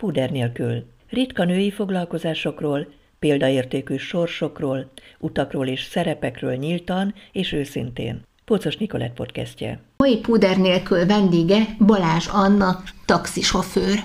Puder 0.00 0.30
nélkül. 0.30 0.84
Ritka 1.08 1.44
női 1.44 1.70
foglalkozásokról, 1.70 2.86
példaértékű 3.18 3.96
sorsokról, 3.96 4.90
utakról 5.18 5.66
és 5.66 5.82
szerepekről 5.82 6.54
nyíltan 6.54 7.14
és 7.32 7.52
őszintén. 7.52 8.22
Pócos 8.44 8.76
Nikolett 8.76 9.14
podcastje. 9.14 9.80
Mai 9.96 10.18
Puder 10.18 10.56
nélkül 10.58 11.06
vendége 11.06 11.56
Balázs 11.86 12.26
Anna, 12.32 12.82
taxisofőr. 13.04 13.98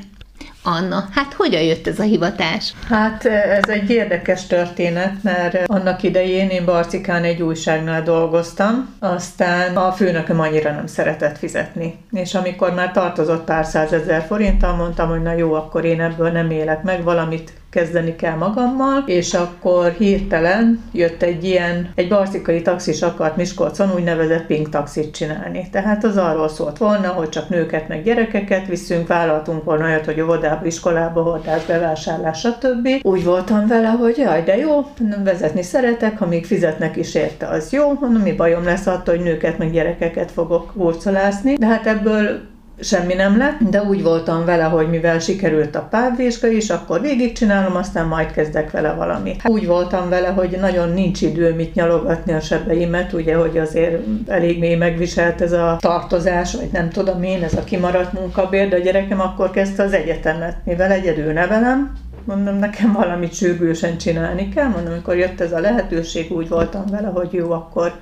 Anna, 0.67 1.07
hát 1.11 1.33
hogyan 1.33 1.61
jött 1.61 1.87
ez 1.87 1.99
a 1.99 2.03
hivatás? 2.03 2.73
Hát 2.89 3.25
ez 3.25 3.69
egy 3.69 3.89
érdekes 3.89 4.47
történet, 4.47 5.13
mert 5.23 5.69
annak 5.69 6.03
idején 6.03 6.49
én 6.49 6.65
Barcikán 6.65 7.23
egy 7.23 7.41
újságnál 7.41 8.03
dolgoztam, 8.03 8.95
aztán 8.99 9.75
a 9.77 9.91
főnököm 9.91 10.39
annyira 10.39 10.71
nem 10.71 10.87
szeretett 10.87 11.37
fizetni. 11.37 11.97
És 12.11 12.33
amikor 12.33 12.73
már 12.73 12.91
tartozott 12.91 13.43
pár 13.43 13.65
százezer 13.65 14.25
forinttal, 14.27 14.75
mondtam, 14.75 15.09
hogy 15.09 15.21
na 15.21 15.33
jó, 15.33 15.53
akkor 15.53 15.85
én 15.85 16.01
ebből 16.01 16.29
nem 16.31 16.51
élek 16.51 16.83
meg, 16.83 17.03
valamit 17.03 17.53
kezdeni 17.75 18.15
kell 18.15 18.35
magammal, 18.35 19.03
és 19.05 19.33
akkor 19.33 19.91
hirtelen 19.91 20.83
jött 20.91 21.21
egy 21.21 21.43
ilyen, 21.43 21.91
egy 21.95 22.07
barcikai 22.07 22.61
taxis 22.61 23.01
akart 23.01 23.35
Miskolcon 23.35 23.93
úgynevezett 23.95 24.45
pink 24.45 24.69
taxit 24.69 25.15
csinálni. 25.15 25.67
Tehát 25.71 26.03
az 26.03 26.17
arról 26.17 26.49
szólt 26.49 26.77
volna, 26.77 27.07
hogy 27.07 27.29
csak 27.29 27.49
nőket 27.49 27.87
meg 27.87 28.03
gyerekeket 28.03 28.67
viszünk, 28.67 29.07
vállaltunk 29.07 29.63
volna 29.63 29.85
olyat, 29.85 30.05
hogy 30.05 30.21
óvodába, 30.21 30.65
iskolába, 30.65 31.21
hordás, 31.21 31.65
bevásárlás, 31.65 32.39
stb. 32.39 32.87
Úgy 33.01 33.23
voltam 33.23 33.67
vele, 33.67 33.87
hogy 33.87 34.17
jaj, 34.17 34.43
de 34.43 34.57
jó, 34.57 34.87
vezetni 35.23 35.61
szeretek, 35.61 36.17
ha 36.17 36.25
még 36.25 36.45
fizetnek 36.45 36.95
is 36.95 37.15
érte, 37.15 37.47
az 37.47 37.71
jó, 37.71 37.93
mondom, 37.99 38.21
mi 38.21 38.33
bajom 38.33 38.63
lesz 38.63 38.87
attól, 38.87 39.15
hogy 39.15 39.23
nőket 39.23 39.57
meg 39.57 39.71
gyerekeket 39.71 40.31
fogok 40.31 40.71
hurcolászni, 40.75 41.53
de 41.53 41.65
hát 41.65 41.87
ebből 41.87 42.53
semmi 42.79 43.13
nem 43.13 43.37
lett, 43.37 43.59
de 43.69 43.81
úgy 43.81 44.03
voltam 44.03 44.45
vele, 44.45 44.63
hogy 44.63 44.89
mivel 44.89 45.19
sikerült 45.19 45.75
a 45.75 45.87
párvizsga 45.89 46.47
is, 46.47 46.69
akkor 46.69 47.01
végigcsinálom, 47.01 47.75
aztán 47.75 48.07
majd 48.07 48.31
kezdek 48.31 48.71
vele 48.71 48.93
valami. 48.93 49.35
Hát 49.39 49.51
úgy 49.51 49.65
voltam 49.65 50.09
vele, 50.09 50.27
hogy 50.27 50.57
nagyon 50.59 50.89
nincs 50.89 51.21
idő 51.21 51.53
mit 51.53 51.73
nyalogatni 51.73 52.33
a 52.33 52.39
sebeimet, 52.39 53.13
ugye, 53.13 53.35
hogy 53.35 53.57
azért 53.57 54.01
elég 54.27 54.59
mély 54.59 54.75
megviselt 54.75 55.41
ez 55.41 55.51
a 55.51 55.77
tartozás, 55.79 56.55
vagy 56.55 56.69
nem 56.71 56.89
tudom 56.89 57.23
én, 57.23 57.43
ez 57.43 57.53
a 57.53 57.63
kimaradt 57.63 58.13
munkabér, 58.13 58.69
de 58.69 58.75
a 58.75 58.79
gyerekem 58.79 59.19
akkor 59.19 59.51
kezdte 59.51 59.83
az 59.83 59.93
egyetemet, 59.93 60.57
mivel 60.63 60.91
egyedül 60.91 61.33
nevelem, 61.33 61.93
mondom, 62.25 62.55
nekem 62.55 62.91
valamit 62.91 63.33
sürgősen 63.33 63.97
csinálni 63.97 64.49
kell, 64.49 64.67
mondom, 64.67 64.91
amikor 64.91 65.15
jött 65.15 65.41
ez 65.41 65.51
a 65.51 65.59
lehetőség, 65.59 66.31
úgy 66.31 66.47
voltam 66.47 66.85
vele, 66.89 67.07
hogy 67.07 67.33
jó, 67.33 67.51
akkor 67.51 67.93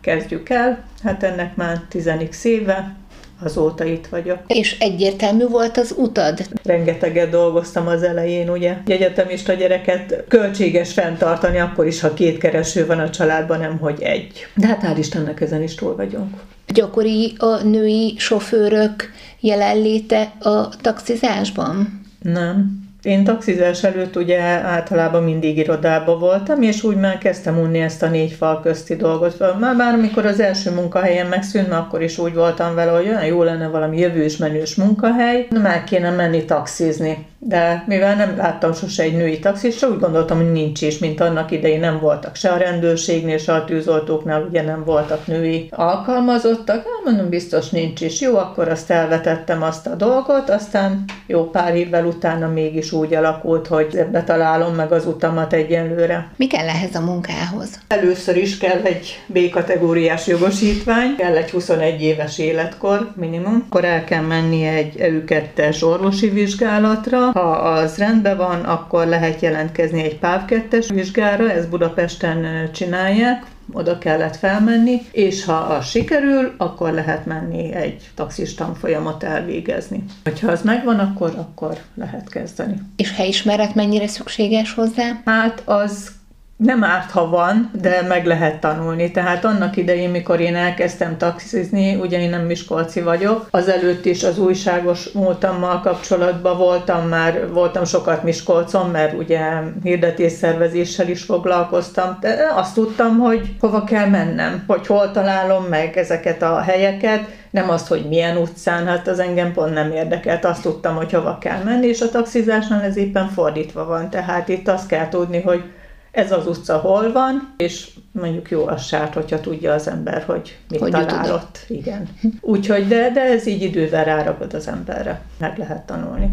kezdjük 0.00 0.48
el. 0.48 0.78
Hát 1.02 1.22
ennek 1.22 1.56
már 1.56 1.80
10 1.88 2.10
éve, 2.42 2.96
azóta 3.42 3.84
itt 3.84 4.06
vagyok. 4.06 4.38
És 4.46 4.78
egyértelmű 4.78 5.46
volt 5.46 5.76
az 5.76 5.94
utad? 5.96 6.46
Rengeteget 6.62 7.30
dolgoztam 7.30 7.86
az 7.86 8.02
elején, 8.02 8.50
ugye. 8.50 8.76
Egyetemista 8.86 9.52
gyereket 9.52 10.24
költséges 10.28 10.92
fenntartani, 10.92 11.58
akkor 11.58 11.86
is, 11.86 12.00
ha 12.00 12.14
két 12.14 12.38
kereső 12.38 12.86
van 12.86 12.98
a 12.98 13.10
családban, 13.10 13.58
nem 13.58 13.78
hogy 13.78 14.02
egy. 14.02 14.46
De 14.54 14.66
hát 14.66 14.82
hál' 14.82 14.98
Istennek 14.98 15.40
ezen 15.40 15.62
is 15.62 15.74
túl 15.74 15.96
vagyunk. 15.96 16.36
Gyakori 16.66 17.34
a 17.38 17.62
női 17.62 18.14
sofőrök 18.18 19.10
jelenléte 19.40 20.32
a 20.40 20.68
taxizásban? 20.80 22.00
Nem. 22.22 22.87
Én 23.02 23.24
taxizás 23.24 23.84
előtt 23.84 24.16
ugye 24.16 24.40
általában 24.48 25.22
mindig 25.22 25.58
irodában 25.58 26.18
voltam, 26.18 26.62
és 26.62 26.82
úgy 26.82 26.96
már 26.96 27.18
kezdtem 27.18 27.58
unni 27.58 27.78
ezt 27.78 28.02
a 28.02 28.08
négy 28.08 28.32
fal 28.32 28.60
közti 28.60 28.96
dolgot. 28.96 29.58
Már 29.60 29.76
bár 29.76 29.94
amikor 29.94 30.26
az 30.26 30.40
első 30.40 30.70
munkahelyen 30.70 31.26
megszűnt, 31.26 31.72
akkor 31.72 32.02
is 32.02 32.18
úgy 32.18 32.34
voltam 32.34 32.74
vele, 32.74 32.90
hogy 32.90 33.08
olyan 33.08 33.24
jó 33.24 33.42
lenne 33.42 33.68
valami 33.68 33.98
jövős 33.98 34.36
menős 34.36 34.74
munkahely, 34.74 35.48
már 35.62 35.84
kéne 35.84 36.10
menni 36.10 36.44
taxizni 36.44 37.26
de 37.38 37.84
mivel 37.86 38.16
nem 38.16 38.36
láttam 38.36 38.72
sose 38.72 39.02
egy 39.02 39.16
női 39.16 39.38
taxisra, 39.38 39.88
úgy 39.88 39.98
gondoltam, 39.98 40.36
hogy 40.36 40.52
nincs 40.52 40.82
is, 40.82 40.98
mint 40.98 41.20
annak 41.20 41.50
idején 41.50 41.80
nem 41.80 41.98
voltak 41.98 42.34
se 42.34 42.48
a 42.48 42.56
rendőrségnél, 42.56 43.38
se 43.38 43.52
a 43.52 43.64
tűzoltóknál, 43.64 44.46
ugye 44.48 44.62
nem 44.62 44.84
voltak 44.84 45.26
női 45.26 45.68
alkalmazottak, 45.70 46.76
hát 46.76 47.04
mondom, 47.04 47.28
biztos 47.28 47.68
nincs 47.68 48.00
is. 48.00 48.20
Jó, 48.20 48.36
akkor 48.36 48.68
azt 48.68 48.90
elvetettem 48.90 49.62
azt 49.62 49.86
a 49.86 49.94
dolgot, 49.94 50.50
aztán 50.50 51.04
jó 51.26 51.50
pár 51.50 51.76
évvel 51.76 52.04
utána 52.04 52.48
mégis 52.48 52.92
úgy 52.92 53.14
alakult, 53.14 53.66
hogy 53.66 53.96
ebbe 53.96 54.24
találom 54.24 54.74
meg 54.74 54.92
az 54.92 55.06
utamat 55.06 55.52
egyenlőre. 55.52 56.30
Mi 56.36 56.46
kell 56.46 56.68
ehhez 56.68 56.94
a 56.94 57.00
munkához? 57.00 57.80
Először 57.88 58.36
is 58.36 58.58
kell 58.58 58.80
egy 58.82 59.22
B-kategóriás 59.26 60.26
jogosítvány, 60.26 61.16
kell 61.16 61.36
egy 61.36 61.50
21 61.50 62.02
éves 62.02 62.38
életkor 62.38 63.12
minimum, 63.16 63.64
akkor 63.66 63.84
el 63.84 64.04
kell 64.04 64.22
menni 64.22 64.66
egy 64.66 64.94
EU2-es 64.98 65.84
orvosi 65.84 66.28
vizsgálatra, 66.28 67.27
ha 67.32 67.50
az 67.50 67.96
rendben 67.96 68.36
van, 68.36 68.60
akkor 68.60 69.06
lehet 69.06 69.40
jelentkezni 69.40 70.02
egy 70.02 70.18
PÁV 70.18 70.44
2 70.44 70.82
vizsgára, 70.88 71.50
ez 71.50 71.66
Budapesten 71.66 72.70
csinálják, 72.72 73.44
oda 73.72 73.98
kellett 73.98 74.36
felmenni, 74.36 75.00
és 75.12 75.44
ha 75.44 75.52
az 75.52 75.88
sikerül, 75.88 76.54
akkor 76.56 76.92
lehet 76.92 77.26
menni 77.26 77.72
egy 77.72 78.10
taxis 78.14 78.54
tanfolyamot 78.54 79.22
elvégezni. 79.22 80.04
Ha 80.40 80.50
az 80.50 80.62
megvan, 80.62 80.98
akkor, 80.98 81.32
akkor 81.36 81.78
lehet 81.94 82.28
kezdeni. 82.28 82.76
És 82.96 83.14
helyismeret 83.14 83.74
mennyire 83.74 84.06
szükséges 84.06 84.74
hozzá? 84.74 85.20
Hát 85.24 85.62
az 85.64 86.17
nem 86.58 86.84
árt, 86.84 87.10
ha 87.10 87.28
van, 87.28 87.70
de 87.80 88.02
meg 88.08 88.26
lehet 88.26 88.60
tanulni. 88.60 89.10
Tehát 89.10 89.44
annak 89.44 89.76
idején, 89.76 90.10
mikor 90.10 90.40
én 90.40 90.56
elkezdtem 90.56 91.16
taxizni, 91.16 91.94
ugye 91.94 92.20
én 92.20 92.30
nem 92.30 92.44
Miskolci 92.44 93.00
vagyok, 93.00 93.48
azelőtt 93.50 94.04
is 94.04 94.24
az 94.24 94.38
újságos 94.38 95.12
múltammal 95.12 95.80
kapcsolatban 95.80 96.56
voltam 96.56 97.08
már, 97.08 97.52
voltam 97.52 97.84
sokat 97.84 98.22
Miskolcon, 98.22 98.90
mert 98.90 99.18
ugye 99.18 99.40
hirdetésszervezéssel 99.82 101.08
is 101.08 101.22
foglalkoztam, 101.22 102.18
de 102.20 102.52
azt 102.54 102.74
tudtam, 102.74 103.18
hogy 103.18 103.54
hova 103.60 103.84
kell 103.84 104.06
mennem, 104.06 104.64
hogy 104.66 104.86
hol 104.86 105.10
találom 105.10 105.64
meg 105.64 105.96
ezeket 105.96 106.42
a 106.42 106.60
helyeket, 106.60 107.28
nem 107.50 107.70
azt, 107.70 107.88
hogy 107.88 108.06
milyen 108.08 108.36
utcán, 108.36 108.86
hát 108.86 109.08
az 109.08 109.18
engem 109.18 109.52
pont 109.52 109.74
nem 109.74 109.92
érdekelt, 109.92 110.44
azt 110.44 110.62
tudtam, 110.62 110.96
hogy 110.96 111.12
hova 111.12 111.38
kell 111.38 111.62
menni, 111.62 111.86
és 111.86 112.00
a 112.00 112.10
taxizásnál 112.10 112.82
ez 112.82 112.96
éppen 112.96 113.28
fordítva 113.28 113.84
van, 113.84 114.10
tehát 114.10 114.48
itt 114.48 114.68
azt 114.68 114.88
kell 114.88 115.08
tudni, 115.08 115.40
hogy 115.40 115.62
ez 116.10 116.32
az 116.32 116.46
utca 116.46 116.78
hol 116.78 117.12
van, 117.12 117.54
és 117.56 117.90
mondjuk 118.12 118.50
jó 118.50 118.66
az 118.66 118.84
sárt, 118.84 119.14
hogyha 119.14 119.40
tudja 119.40 119.72
az 119.72 119.88
ember, 119.88 120.22
hogy 120.22 120.58
mit 120.68 120.80
hogy 120.80 120.90
talál 120.90 121.34
ott. 121.34 121.64
Igen. 121.68 122.08
Úgyhogy, 122.40 122.88
de, 122.88 123.10
de 123.10 123.20
ez 123.20 123.46
így 123.46 123.62
idővel 123.62 124.04
ráragad 124.04 124.54
az 124.54 124.68
emberre. 124.68 125.20
Meg 125.38 125.58
lehet 125.58 125.86
tanulni. 125.86 126.30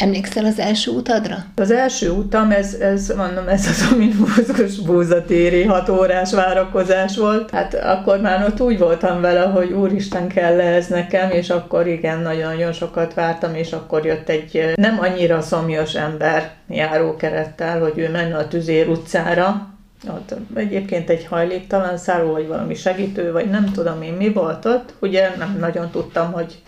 Emlékszel 0.00 0.44
az 0.44 0.58
első 0.58 0.90
utadra? 0.90 1.36
Az 1.56 1.70
első 1.70 2.10
utam, 2.10 2.50
ez, 2.50 2.74
ez 2.74 3.12
mondom, 3.16 3.48
ez 3.48 3.66
az 3.66 3.88
a 3.92 3.96
minimumos 3.96 4.78
búzatéri 4.86 5.62
hat 5.62 5.88
órás 5.88 6.32
várakozás 6.32 7.16
volt. 7.16 7.50
Hát 7.50 7.74
akkor 7.74 8.20
már 8.20 8.44
ott 8.46 8.60
úgy 8.60 8.78
voltam 8.78 9.20
vele, 9.20 9.40
hogy 9.40 9.72
úristen 9.72 10.28
kell 10.28 10.60
ez 10.60 10.86
nekem, 10.86 11.30
és 11.30 11.50
akkor 11.50 11.86
igen, 11.86 12.20
nagyon-nagyon 12.20 12.72
sokat 12.72 13.14
vártam, 13.14 13.54
és 13.54 13.72
akkor 13.72 14.04
jött 14.04 14.28
egy 14.28 14.72
nem 14.74 14.98
annyira 15.00 15.40
szomjas 15.40 15.94
ember 15.94 16.50
járókerettel, 16.68 17.80
hogy 17.80 17.98
ő 17.98 18.10
menne 18.10 18.36
a 18.36 18.48
Tüzér 18.48 18.88
utcára, 18.88 19.68
ott 20.08 20.34
egyébként 20.54 21.10
egy 21.10 21.26
hajléktalan 21.26 21.96
szálló, 21.96 22.32
vagy 22.32 22.46
valami 22.46 22.74
segítő, 22.74 23.32
vagy 23.32 23.50
nem 23.50 23.64
tudom 23.72 24.02
én 24.02 24.12
mi 24.12 24.32
volt 24.32 24.64
ott. 24.64 24.94
Ugye 24.98 25.30
nem 25.38 25.56
nagyon 25.58 25.90
tudtam, 25.90 26.32
hogy 26.32 26.62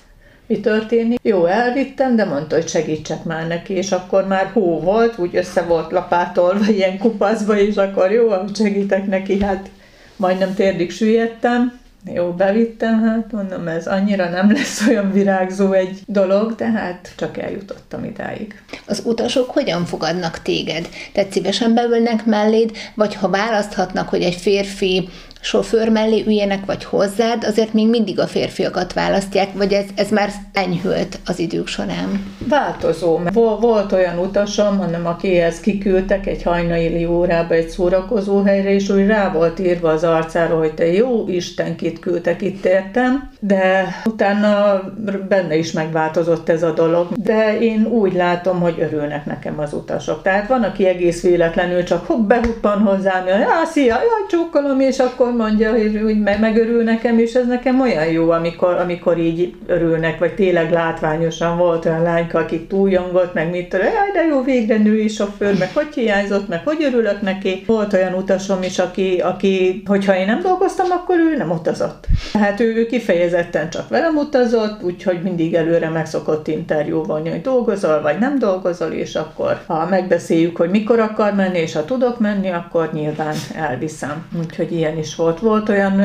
mi 0.53 0.61
történik. 0.61 1.19
Jó, 1.23 1.47
elvittem, 1.47 2.17
de 2.17 2.25
mondta, 2.25 2.55
hogy 2.55 2.69
segítsek 2.69 3.25
már 3.25 3.47
neki, 3.47 3.73
és 3.73 3.93
akkor 3.93 4.27
már 4.27 4.51
hó 4.53 4.81
volt, 4.81 5.19
úgy 5.19 5.37
össze 5.37 5.63
volt 5.63 5.93
lapátolva 5.93 6.69
ilyen 6.69 6.99
kupaszba, 6.99 7.59
és 7.59 7.77
akkor 7.77 8.11
jó, 8.11 8.29
segítek 8.55 9.07
neki, 9.07 9.43
hát 9.43 9.71
majdnem 10.17 10.55
térdig 10.55 10.91
süllyedtem, 10.91 11.81
jó, 12.15 12.31
bevittem, 12.31 13.03
hát 13.03 13.33
mondom, 13.33 13.69
ez 13.69 13.87
annyira 13.87 14.29
nem 14.29 14.53
lesz 14.53 14.87
olyan 14.89 15.13
virágzó 15.13 15.73
egy 15.73 16.01
dolog, 16.07 16.55
de 16.55 16.71
hát 16.71 17.13
csak 17.17 17.39
eljutottam 17.39 18.05
idáig. 18.05 18.63
Az 18.87 19.03
utasok 19.05 19.51
hogyan 19.51 19.85
fogadnak 19.85 20.43
téged? 20.43 20.89
Tehát 21.13 21.33
szívesen 21.33 21.75
beülnek 21.75 22.25
melléd, 22.25 22.71
vagy 22.95 23.15
ha 23.15 23.29
választhatnak, 23.29 24.09
hogy 24.09 24.23
egy 24.23 24.35
férfi 24.35 25.09
sofőr 25.43 25.89
mellé 25.89 26.23
üljenek, 26.27 26.65
vagy 26.65 26.85
hozzád, 26.85 27.45
azért 27.45 27.73
még 27.73 27.89
mindig 27.89 28.21
a 28.21 28.27
férfiakat 28.27 28.93
választják, 28.93 29.49
vagy 29.53 29.73
ez, 29.73 29.85
ez 29.95 30.11
már 30.11 30.31
enyhült 30.53 31.19
az 31.27 31.39
idők 31.39 31.67
során? 31.67 32.35
Változó. 32.49 33.19
Volt 33.61 33.93
olyan 33.93 34.19
utasom, 34.19 34.79
hanem 34.79 35.07
akihez 35.07 35.61
kiküldtek 35.61 36.27
egy 36.27 36.43
hajnaili 36.43 37.05
órába 37.05 37.55
egy 37.55 37.69
szórakozó 37.69 38.43
helyre, 38.43 38.75
és 38.75 38.89
úgy 38.89 39.07
rá 39.07 39.33
volt 39.33 39.59
írva 39.59 39.91
az 39.91 40.05
arcára, 40.05 40.59
hogy 40.59 40.75
te 40.75 40.93
jó 40.93 41.29
Isten, 41.29 41.77
kit 41.77 41.99
küldtek, 41.99 42.43
itt 42.43 42.65
értem, 42.65 43.31
de 43.41 43.97
utána 44.05 44.81
benne 45.29 45.57
is 45.57 45.73
megváltozott 45.73 46.49
ez 46.49 46.63
a 46.63 46.73
dolog. 46.73 47.09
De 47.13 47.59
én 47.61 47.87
úgy 47.87 48.13
látom, 48.13 48.61
hogy 48.61 48.75
örülnek 48.81 49.27
nekem 49.27 49.59
az 49.59 49.73
utasok. 49.73 50.23
Tehát 50.23 50.49
van, 50.49 50.63
aki 50.63 50.87
egész 50.87 51.23
véletlenül 51.23 51.83
csak 51.83 52.07
hopp, 52.07 52.29
behuppan 52.29 52.79
hozzám, 52.79 53.23
hogy 53.23 53.67
szia, 53.67 53.95
jaj, 53.95 54.27
csókolom, 54.31 54.81
és 54.81 54.99
akkor 54.99 55.32
akkor 55.33 55.47
mondja, 55.47 55.71
hogy 55.71 55.97
úgy 55.97 56.19
megörül 56.19 56.83
nekem, 56.83 57.19
és 57.19 57.35
ez 57.35 57.47
nekem 57.47 57.81
olyan 57.81 58.07
jó, 58.07 58.31
amikor, 58.31 58.75
amikor 58.75 59.19
így 59.19 59.55
örülnek, 59.67 60.19
vagy 60.19 60.35
tényleg 60.35 60.71
látványosan 60.71 61.59
volt 61.59 61.85
olyan 61.85 62.03
lányka, 62.03 62.39
aki 62.39 62.67
túljongott, 62.67 63.35
meg 63.35 63.51
mit 63.51 63.69
tudom, 63.69 63.87
jaj, 63.87 64.11
de 64.13 64.23
jó, 64.23 64.43
végre 64.43 64.79
női 64.79 65.09
sofőr, 65.09 65.59
meg 65.59 65.71
hogy 65.75 65.95
hiányzott, 65.95 66.49
meg 66.49 66.61
hogy 66.65 66.85
örülök 66.85 67.21
neki. 67.21 67.63
Volt 67.67 67.93
olyan 67.93 68.15
utasom 68.15 68.63
is, 68.63 68.79
aki, 68.79 69.21
aki 69.21 69.83
hogyha 69.87 70.17
én 70.17 70.27
nem 70.27 70.41
dolgoztam, 70.41 70.91
akkor 70.91 71.19
ő 71.19 71.37
nem 71.37 71.51
utazott. 71.51 72.07
Tehát 72.33 72.61
ő, 72.61 72.75
ő 72.75 72.87
kifejezetten 72.87 73.71
csak 73.71 73.89
velem 73.89 74.17
utazott, 74.17 74.83
úgyhogy 74.83 75.23
mindig 75.23 75.55
előre 75.55 75.89
megszokott 75.89 76.49
interjúvolni, 76.49 77.31
hogy 77.31 77.41
dolgozol, 77.41 78.01
vagy 78.01 78.19
nem 78.19 78.39
dolgozol, 78.39 78.91
és 78.91 79.15
akkor 79.15 79.61
ha 79.67 79.87
megbeszéljük, 79.87 80.57
hogy 80.57 80.71
mikor 80.71 81.01
akar 81.01 81.35
menni, 81.35 81.59
és 81.59 81.73
ha 81.73 81.85
tudok 81.85 82.19
menni, 82.19 82.49
akkor 82.51 82.91
nyilván 82.93 83.35
elviszem. 83.57 84.27
Úgyhogy 84.39 84.73
ilyen 84.73 84.99
is 84.99 85.15
volt. 85.15 85.22
Volt 85.41 85.69
olyan 85.69 86.03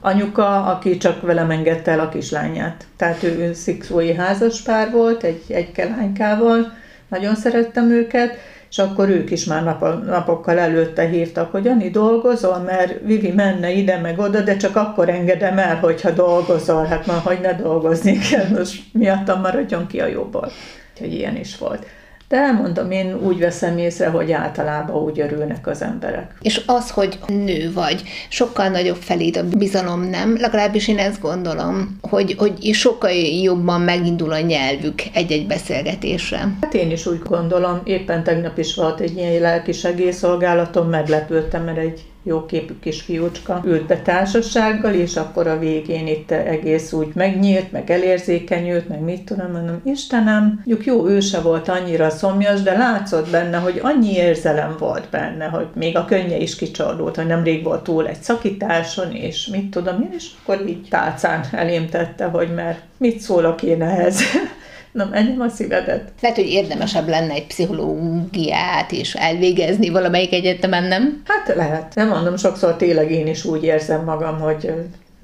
anyuka, 0.00 0.64
aki 0.64 0.96
csak 0.96 1.22
velem 1.22 1.50
engedte 1.50 1.90
el 1.90 2.00
a 2.00 2.08
kislányát. 2.08 2.86
Tehát 2.96 3.22
ő 3.22 3.52
szikszói 3.52 4.14
házaspár 4.14 4.90
volt, 4.90 5.22
egy, 5.22 5.42
egy 5.48 5.72
kelánykával, 5.72 6.72
nagyon 7.08 7.34
szerettem 7.34 7.90
őket, 7.90 8.36
és 8.70 8.78
akkor 8.78 9.08
ők 9.08 9.30
is 9.30 9.44
már 9.44 9.64
nap, 9.64 10.04
napokkal 10.06 10.58
előtte 10.58 11.08
hívtak, 11.08 11.50
hogy 11.50 11.68
Ani 11.68 11.90
dolgozol, 11.90 12.58
mert 12.58 13.00
Vivi 13.04 13.32
menne 13.32 13.70
ide 13.70 13.98
meg 13.98 14.18
oda, 14.18 14.40
de 14.40 14.56
csak 14.56 14.76
akkor 14.76 15.08
engedem 15.08 15.58
el, 15.58 15.76
hogyha 15.76 16.10
dolgozol, 16.10 16.84
hát 16.84 17.06
már 17.06 17.20
hogy 17.22 17.40
ne 17.40 17.54
dolgozni 17.54 18.18
kell, 18.18 18.48
most 18.48 18.82
miattam 18.92 19.40
maradjon 19.40 19.86
ki 19.86 20.00
a 20.00 20.06
jobból. 20.06 20.50
Úgyhogy 20.92 21.14
ilyen 21.14 21.36
is 21.36 21.58
volt. 21.58 21.86
De 22.30 22.36
elmondom, 22.36 22.90
én 22.90 23.14
úgy 23.14 23.38
veszem 23.38 23.78
észre, 23.78 24.08
hogy 24.08 24.32
általában 24.32 25.02
úgy 25.02 25.20
örülnek 25.20 25.66
az 25.66 25.82
emberek. 25.82 26.34
És 26.40 26.62
az, 26.66 26.90
hogy 26.90 27.18
nő 27.26 27.72
vagy, 27.72 28.02
sokkal 28.28 28.68
nagyobb 28.68 28.96
felé 28.96 29.30
a 29.30 29.42
bizalom, 29.56 30.00
nem? 30.00 30.36
Legalábbis 30.40 30.88
én 30.88 30.98
ezt 30.98 31.20
gondolom, 31.20 31.98
hogy, 32.00 32.34
hogy 32.38 32.72
sokkal 32.72 33.10
jobban 33.42 33.80
megindul 33.80 34.32
a 34.32 34.40
nyelvük 34.40 35.02
egy-egy 35.12 35.46
beszélgetésre. 35.46 36.38
Hát 36.60 36.74
én 36.74 36.90
is 36.90 37.06
úgy 37.06 37.22
gondolom, 37.22 37.80
éppen 37.84 38.24
tegnap 38.24 38.58
is 38.58 38.74
volt 38.74 39.00
egy 39.00 39.16
ilyen 39.16 39.40
lelki 39.40 39.72
segélyszolgálatom, 39.72 40.88
meglepődtem, 40.88 41.64
mert 41.64 41.78
egy 41.78 42.02
jó 42.22 42.46
képű 42.46 42.74
kis 42.80 43.00
fiúcska 43.00 43.62
ült 43.64 43.86
be 43.86 44.02
társasággal, 44.02 44.94
és 44.94 45.16
akkor 45.16 45.46
a 45.46 45.58
végén 45.58 46.06
itt 46.06 46.30
egész 46.30 46.92
úgy 46.92 47.10
megnyílt, 47.14 47.72
meg 47.72 47.90
elérzékenyült, 47.90 48.88
meg 48.88 49.00
mit 49.00 49.22
tudom, 49.22 49.50
mondom, 49.50 49.80
Istenem, 49.84 50.52
mondjuk 50.54 50.84
jó, 50.84 51.08
ő 51.08 51.18
volt 51.42 51.68
annyira 51.68 52.10
szomjas, 52.10 52.62
de 52.62 52.76
látszott 52.76 53.30
benne, 53.30 53.56
hogy 53.56 53.80
annyi 53.82 54.12
érzelem 54.12 54.76
volt 54.78 55.08
benne, 55.10 55.44
hogy 55.44 55.66
még 55.74 55.96
a 55.96 56.04
könnye 56.04 56.36
is 56.36 56.56
kicsordult, 56.56 57.16
hogy 57.16 57.26
nemrég 57.26 57.64
volt 57.64 57.82
túl 57.82 58.06
egy 58.06 58.22
szakításon, 58.22 59.12
és 59.12 59.46
mit 59.46 59.70
tudom 59.70 60.00
én, 60.02 60.12
és 60.16 60.26
akkor 60.42 60.68
így 60.68 60.86
tálcán 60.90 61.44
elém 61.52 61.88
tette, 61.88 62.24
hogy 62.24 62.54
mert 62.54 62.80
mit 62.96 63.20
szólok 63.20 63.62
én 63.62 63.82
ehhez. 63.82 64.20
Na, 64.92 65.08
menjem 65.10 65.40
a 65.40 65.48
szívedet. 65.48 66.12
Lehet, 66.20 66.36
hogy 66.36 66.48
érdemesebb 66.48 67.08
lenne 67.08 67.32
egy 67.32 67.46
pszichológiát 67.46 68.92
is 68.92 69.14
elvégezni 69.14 69.88
valamelyik 69.88 70.32
egyetemen, 70.32 70.84
nem? 70.84 71.22
Hát 71.26 71.56
lehet. 71.56 71.94
Nem 71.94 72.08
mondom, 72.08 72.36
sokszor 72.36 72.76
tényleg 72.76 73.10
én 73.10 73.26
is 73.26 73.44
úgy 73.44 73.64
érzem 73.64 74.04
magam, 74.04 74.40
hogy 74.40 74.72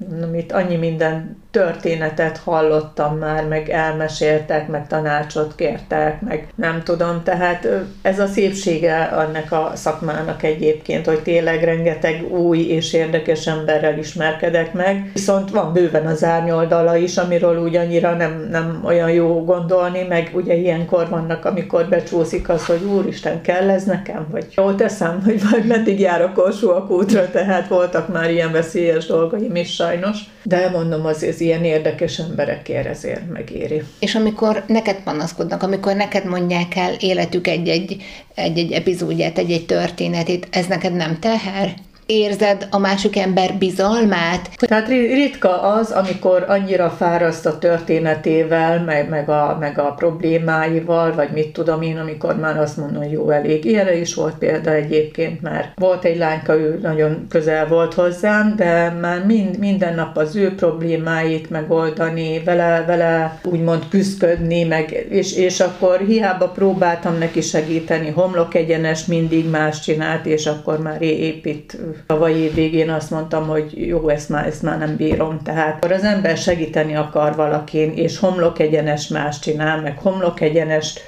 mondom, 0.09 0.35
itt 0.35 0.51
annyi 0.51 0.75
minden 0.75 1.37
történetet 1.51 2.37
hallottam 2.37 3.17
már, 3.17 3.47
meg 3.47 3.69
elmeséltek, 3.69 4.67
meg 4.67 4.87
tanácsot 4.87 5.55
kértek, 5.55 6.21
meg 6.21 6.47
nem 6.55 6.83
tudom, 6.83 7.23
tehát 7.23 7.67
ez 8.01 8.19
a 8.19 8.27
szépsége 8.27 9.03
annak 9.03 9.51
a 9.51 9.71
szakmának 9.75 10.43
egyébként, 10.43 11.05
hogy 11.05 11.21
tényleg 11.21 11.63
rengeteg 11.63 12.31
új 12.31 12.59
és 12.59 12.93
érdekes 12.93 13.47
emberrel 13.47 13.97
ismerkedek 13.97 14.73
meg, 14.73 15.09
viszont 15.13 15.49
van 15.49 15.73
bőven 15.73 16.05
az 16.05 16.23
árnyoldala 16.23 16.95
is, 16.95 17.17
amiről 17.17 17.63
úgy 17.63 17.75
annyira 17.75 18.13
nem, 18.13 18.47
nem 18.51 18.81
olyan 18.85 19.11
jó 19.11 19.43
gondolni, 19.43 20.03
meg 20.09 20.31
ugye 20.33 20.53
ilyenkor 20.53 21.09
vannak, 21.09 21.45
amikor 21.45 21.85
becsúszik 21.85 22.49
az, 22.49 22.65
hogy 22.65 22.83
úristen, 22.83 23.41
kell 23.41 23.69
ez 23.69 23.83
nekem, 23.83 24.27
vagy 24.31 24.45
jól 24.55 24.75
teszem, 24.75 25.21
hogy 25.23 25.41
vagy 25.51 25.65
meddig 25.65 25.99
járok 25.99 26.37
a 26.37 26.85
útra, 26.89 27.29
tehát 27.31 27.67
voltak 27.67 28.07
már 28.07 28.31
ilyen 28.31 28.51
veszélyes 28.51 29.05
dolgaim 29.05 29.55
is 29.55 29.73
sajnos, 29.73 30.17
de 30.47 30.69
mondom, 30.69 31.05
azért 31.05 31.33
ez 31.33 31.41
ilyen 31.41 31.63
érdekes 31.63 32.19
emberekért 32.19 32.87
ezért 32.87 33.31
megéri. 33.31 33.83
És 33.99 34.15
amikor 34.15 34.63
neked 34.67 34.95
panaszkodnak, 35.03 35.63
amikor 35.63 35.95
neked 35.95 36.25
mondják 36.25 36.75
el 36.75 36.93
életük 36.99 37.47
egy-egy, 37.47 38.03
egy-egy 38.35 38.71
epizódját, 38.71 39.37
egy-egy 39.37 39.65
történetét, 39.65 40.47
ez 40.51 40.65
neked 40.65 40.93
nem 40.93 41.19
teher? 41.19 41.73
Érzed 42.07 42.67
a 42.71 42.77
másik 42.77 43.17
ember 43.17 43.53
bizalmát. 43.53 44.49
Tehát 44.55 44.87
ritka 44.87 45.61
az, 45.61 45.91
amikor 45.91 46.45
annyira 46.47 46.89
fáraszt 46.89 47.45
a 47.45 47.57
történetével, 47.57 48.83
meg, 48.83 49.09
meg, 49.09 49.29
a, 49.29 49.57
meg 49.59 49.79
a 49.79 49.93
problémáival, 49.93 51.13
vagy 51.13 51.29
mit 51.33 51.53
tudom 51.53 51.81
én, 51.81 51.97
amikor 51.97 52.35
már 52.35 52.57
azt 52.57 52.77
mondom, 52.77 53.01
hogy 53.03 53.11
jó, 53.11 53.29
elég. 53.29 53.65
Ilyenre 53.65 53.97
is 53.97 54.13
volt 54.13 54.37
példa 54.37 54.71
egyébként, 54.71 55.41
mert 55.41 55.79
volt 55.79 56.03
egy 56.03 56.17
lányka, 56.17 56.55
ő 56.57 56.79
nagyon 56.81 57.25
közel 57.29 57.67
volt 57.67 57.93
hozzám, 57.93 58.55
de 58.55 58.89
már 58.89 59.25
mind, 59.25 59.57
minden 59.59 59.95
nap 59.95 60.17
az 60.17 60.35
ő 60.35 60.55
problémáit 60.55 61.49
megoldani, 61.49 62.41
vele, 62.43 62.83
vele 62.87 63.39
úgymond 63.43 63.83
küzdködni, 63.89 64.63
meg, 64.63 65.05
és, 65.09 65.33
és 65.33 65.59
akkor 65.59 65.99
hiába 65.99 66.47
próbáltam 66.47 67.17
neki 67.17 67.41
segíteni, 67.41 68.09
homlok 68.09 68.55
egyenes 68.55 69.05
mindig 69.05 69.49
más 69.49 69.79
csinált, 69.79 70.25
és 70.25 70.45
akkor 70.45 70.79
már 70.79 71.01
épít 71.01 71.77
tavaly 72.05 72.33
év 72.33 72.53
végén 72.53 72.89
azt 72.89 73.11
mondtam, 73.11 73.47
hogy 73.47 73.87
jó, 73.87 74.09
ezt 74.09 74.29
már, 74.29 74.47
ezt 74.47 74.61
már 74.61 74.77
nem 74.77 74.95
bírom. 74.95 75.39
Tehát 75.43 75.85
az 75.85 76.03
ember 76.03 76.37
segíteni 76.37 76.95
akar 76.95 77.35
valakin, 77.35 77.91
és 77.91 78.19
homlok 78.19 78.59
egyenes 78.59 79.07
más 79.07 79.39
csinál, 79.39 79.81
meg 79.81 79.97
homlok 79.97 80.41
egyenes 80.41 80.99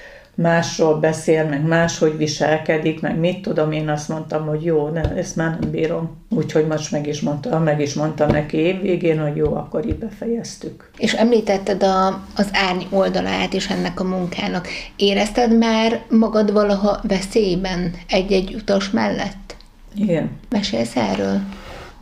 másról 0.41 0.99
beszél, 0.99 1.43
meg 1.43 1.65
máshogy 1.65 2.17
viselkedik, 2.17 3.01
meg 3.01 3.19
mit 3.19 3.41
tudom, 3.41 3.71
én 3.71 3.89
azt 3.89 4.09
mondtam, 4.09 4.45
hogy 4.45 4.63
jó, 4.63 4.87
ne, 4.87 5.01
ezt 5.01 5.35
már 5.35 5.57
nem 5.59 5.71
bírom. 5.71 6.17
Úgyhogy 6.29 6.67
most 6.67 6.91
meg 6.91 7.07
is 7.07 7.21
mondtam, 7.21 7.63
meg 7.63 7.79
is 7.79 7.93
mondtam 7.93 8.29
neki 8.29 8.57
évvégén, 8.57 9.19
hogy 9.19 9.35
jó, 9.35 9.55
akkor 9.55 9.85
így 9.85 9.95
befejeztük. 9.95 10.89
És 10.97 11.13
említetted 11.13 11.83
a, 11.83 12.07
az 12.35 12.49
árny 12.51 12.83
oldalát 12.89 13.53
is 13.53 13.69
ennek 13.69 13.99
a 13.99 14.03
munkának. 14.03 14.67
Érezted 14.95 15.57
már 15.57 16.01
magad 16.09 16.53
valaha 16.53 16.99
veszélyben 17.07 17.93
egy-egy 18.07 18.53
utas 18.53 18.89
mellett? 18.89 19.48
Igen. 19.95 20.29
Mesélsz 20.49 20.95
erről? 20.95 21.39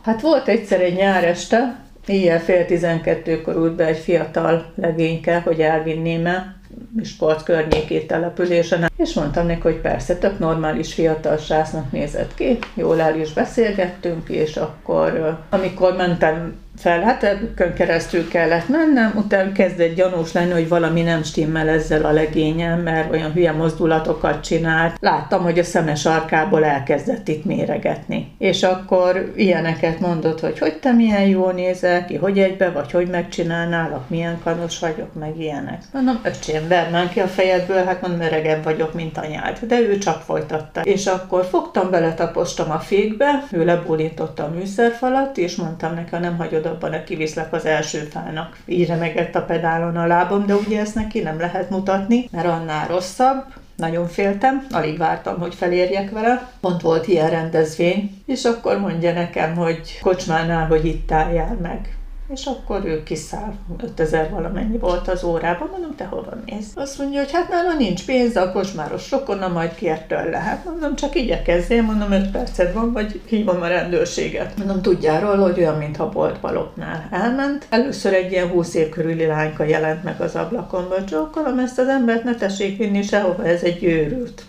Hát 0.02 0.20
volt 0.20 0.48
egyszer 0.48 0.80
egy 0.80 0.96
nyár 0.96 1.24
este, 1.24 1.80
éjjel 2.06 2.40
fél 2.40 2.66
tizenkettőkor 2.66 3.54
ült 3.54 3.74
be 3.74 3.86
egy 3.86 3.98
fiatal 3.98 4.72
legényke, 4.74 5.40
hogy 5.40 5.60
elvinném 5.60 6.26
el 6.26 6.56
Miskolc 6.94 7.42
környékét 7.42 8.06
településen, 8.06 8.90
és 8.96 9.14
mondtam 9.14 9.46
neki, 9.46 9.60
hogy 9.60 9.80
persze, 9.80 10.16
tök 10.16 10.38
normális 10.38 10.94
fiatal 10.94 11.36
srácnak 11.36 11.92
nézett 11.92 12.34
ki, 12.34 12.58
jól 12.74 13.00
el 13.00 13.20
is 13.20 13.32
beszélgettünk, 13.32 14.28
és 14.28 14.56
akkor, 14.56 15.38
amikor 15.50 15.96
mentem 15.96 16.54
fel, 16.78 17.00
hát 17.00 17.22
ebből 17.22 17.72
keresztül 17.72 18.28
kellett 18.28 18.68
mennem, 18.68 19.12
utána 19.16 19.52
kezdett 19.52 19.94
gyanús 19.94 20.32
lenni, 20.32 20.52
hogy 20.52 20.68
valami 20.68 21.02
nem 21.02 21.22
stimmel 21.22 21.68
ezzel 21.68 22.04
a 22.04 22.10
legényem, 22.10 22.80
mert 22.80 23.10
olyan 23.10 23.32
hülye 23.32 23.52
mozdulatokat 23.52 24.44
csinált. 24.44 24.96
Láttam, 25.00 25.42
hogy 25.42 25.58
a 25.58 25.64
szemes 25.64 26.06
arkából 26.06 26.64
elkezdett 26.64 27.28
itt 27.28 27.44
méregetni. 27.44 28.34
És 28.38 28.62
akkor 28.62 29.32
ilyeneket 29.36 30.00
mondott, 30.00 30.40
hogy 30.40 30.58
hogy 30.58 30.78
te 30.78 30.92
milyen 30.92 31.26
jól 31.26 31.52
nézel 31.52 32.04
ki, 32.04 32.16
hogy 32.16 32.38
egybe 32.38 32.70
vagy, 32.70 32.90
hogy 32.90 33.08
megcsinálnálak, 33.08 34.08
milyen 34.08 34.38
kanos 34.44 34.78
vagyok, 34.78 35.14
meg 35.14 35.38
ilyenek. 35.38 35.82
Mondom, 35.92 36.20
öcsém, 36.22 36.68
vermán 36.68 37.08
ki 37.08 37.20
a 37.20 37.26
fejedből, 37.26 37.84
hát 37.84 38.00
mondom, 38.00 38.20
öregebb 38.20 38.64
vagyok, 38.64 38.94
mint 38.94 39.18
anyád. 39.18 39.58
De 39.60 39.80
ő 39.80 39.98
csak 39.98 40.20
folytatta. 40.20 40.80
És 40.80 41.06
akkor 41.06 41.44
fogtam 41.44 41.90
bele, 41.90 42.14
tapostam 42.14 42.70
a 42.70 42.78
fékbe, 42.78 43.44
ő 43.50 43.64
lebólintotta 43.64 44.44
a 44.44 44.50
műszerfalat, 44.54 45.36
és 45.36 45.56
mondtam 45.56 45.94
neki, 45.94 46.16
nem 46.20 46.36
hagyod 46.36 46.66
abban 46.68 46.92
a 46.92 47.04
kiviszlek 47.04 47.52
az 47.52 47.64
első 47.64 47.98
fának. 47.98 48.56
Így 48.66 48.86
remegett 48.86 49.34
a 49.34 49.42
pedálon 49.42 49.96
a 49.96 50.06
lábam, 50.06 50.46
de 50.46 50.54
ugye 50.54 50.80
ezt 50.80 50.94
neki 50.94 51.20
nem 51.20 51.38
lehet 51.38 51.70
mutatni, 51.70 52.28
mert 52.32 52.46
annál 52.46 52.86
rosszabb. 52.86 53.44
Nagyon 53.76 54.08
féltem, 54.08 54.66
alig 54.70 54.98
vártam, 54.98 55.38
hogy 55.38 55.54
felérjek 55.54 56.10
vele. 56.10 56.50
Pont 56.60 56.80
volt 56.80 57.06
ilyen 57.06 57.30
rendezvény, 57.30 58.22
és 58.26 58.44
akkor 58.44 58.78
mondja 58.78 59.12
nekem, 59.12 59.56
hogy 59.56 59.98
kocsmánál, 60.00 60.66
hogy 60.66 60.84
itt 60.84 61.12
álljál 61.12 61.58
meg 61.62 61.97
és 62.28 62.46
akkor 62.46 62.84
ő 62.84 63.02
kiszáll, 63.02 63.52
5000 63.82 64.30
valamennyi 64.30 64.78
volt 64.78 65.08
az 65.08 65.24
órában, 65.24 65.68
mondom, 65.70 65.94
te 65.94 66.04
hova 66.04 66.32
mész? 66.44 66.72
Azt 66.74 66.98
mondja, 66.98 67.20
hogy 67.20 67.32
hát 67.32 67.48
nála 67.48 67.74
nincs 67.74 68.04
pénz, 68.04 68.36
a 68.36 68.52
kocsmáros 68.52 69.10
rokona 69.10 69.48
majd 69.48 69.74
kér 69.74 69.98
tőle. 69.98 70.38
Hát 70.38 70.64
mondom, 70.64 70.94
csak 70.94 71.14
igyekezzél, 71.14 71.82
mondom, 71.82 72.12
5 72.12 72.30
perced 72.30 72.72
van, 72.72 72.92
vagy 72.92 73.20
hívom 73.26 73.62
a 73.62 73.66
rendőrséget. 73.66 74.56
Mondom, 74.56 74.82
tudjál 74.82 75.20
róla, 75.20 75.42
hogy 75.42 75.58
olyan, 75.58 75.78
mintha 75.78 76.08
boltba 76.08 76.52
lopnál. 76.52 77.08
Elment. 77.10 77.66
Először 77.70 78.12
egy 78.12 78.32
ilyen 78.32 78.48
20 78.48 78.74
év 78.74 78.88
körüli 78.88 79.26
lányka 79.26 79.64
jelent 79.64 80.04
meg 80.04 80.20
az 80.20 80.34
ablakomból, 80.34 81.04
csókolom 81.04 81.58
ezt 81.58 81.78
az 81.78 81.88
embert, 81.88 82.24
ne 82.24 82.34
tessék 82.34 82.78
vinni 82.78 83.02
sehova, 83.02 83.46
ez 83.46 83.62
egy 83.62 83.84
őrült. 83.84 84.42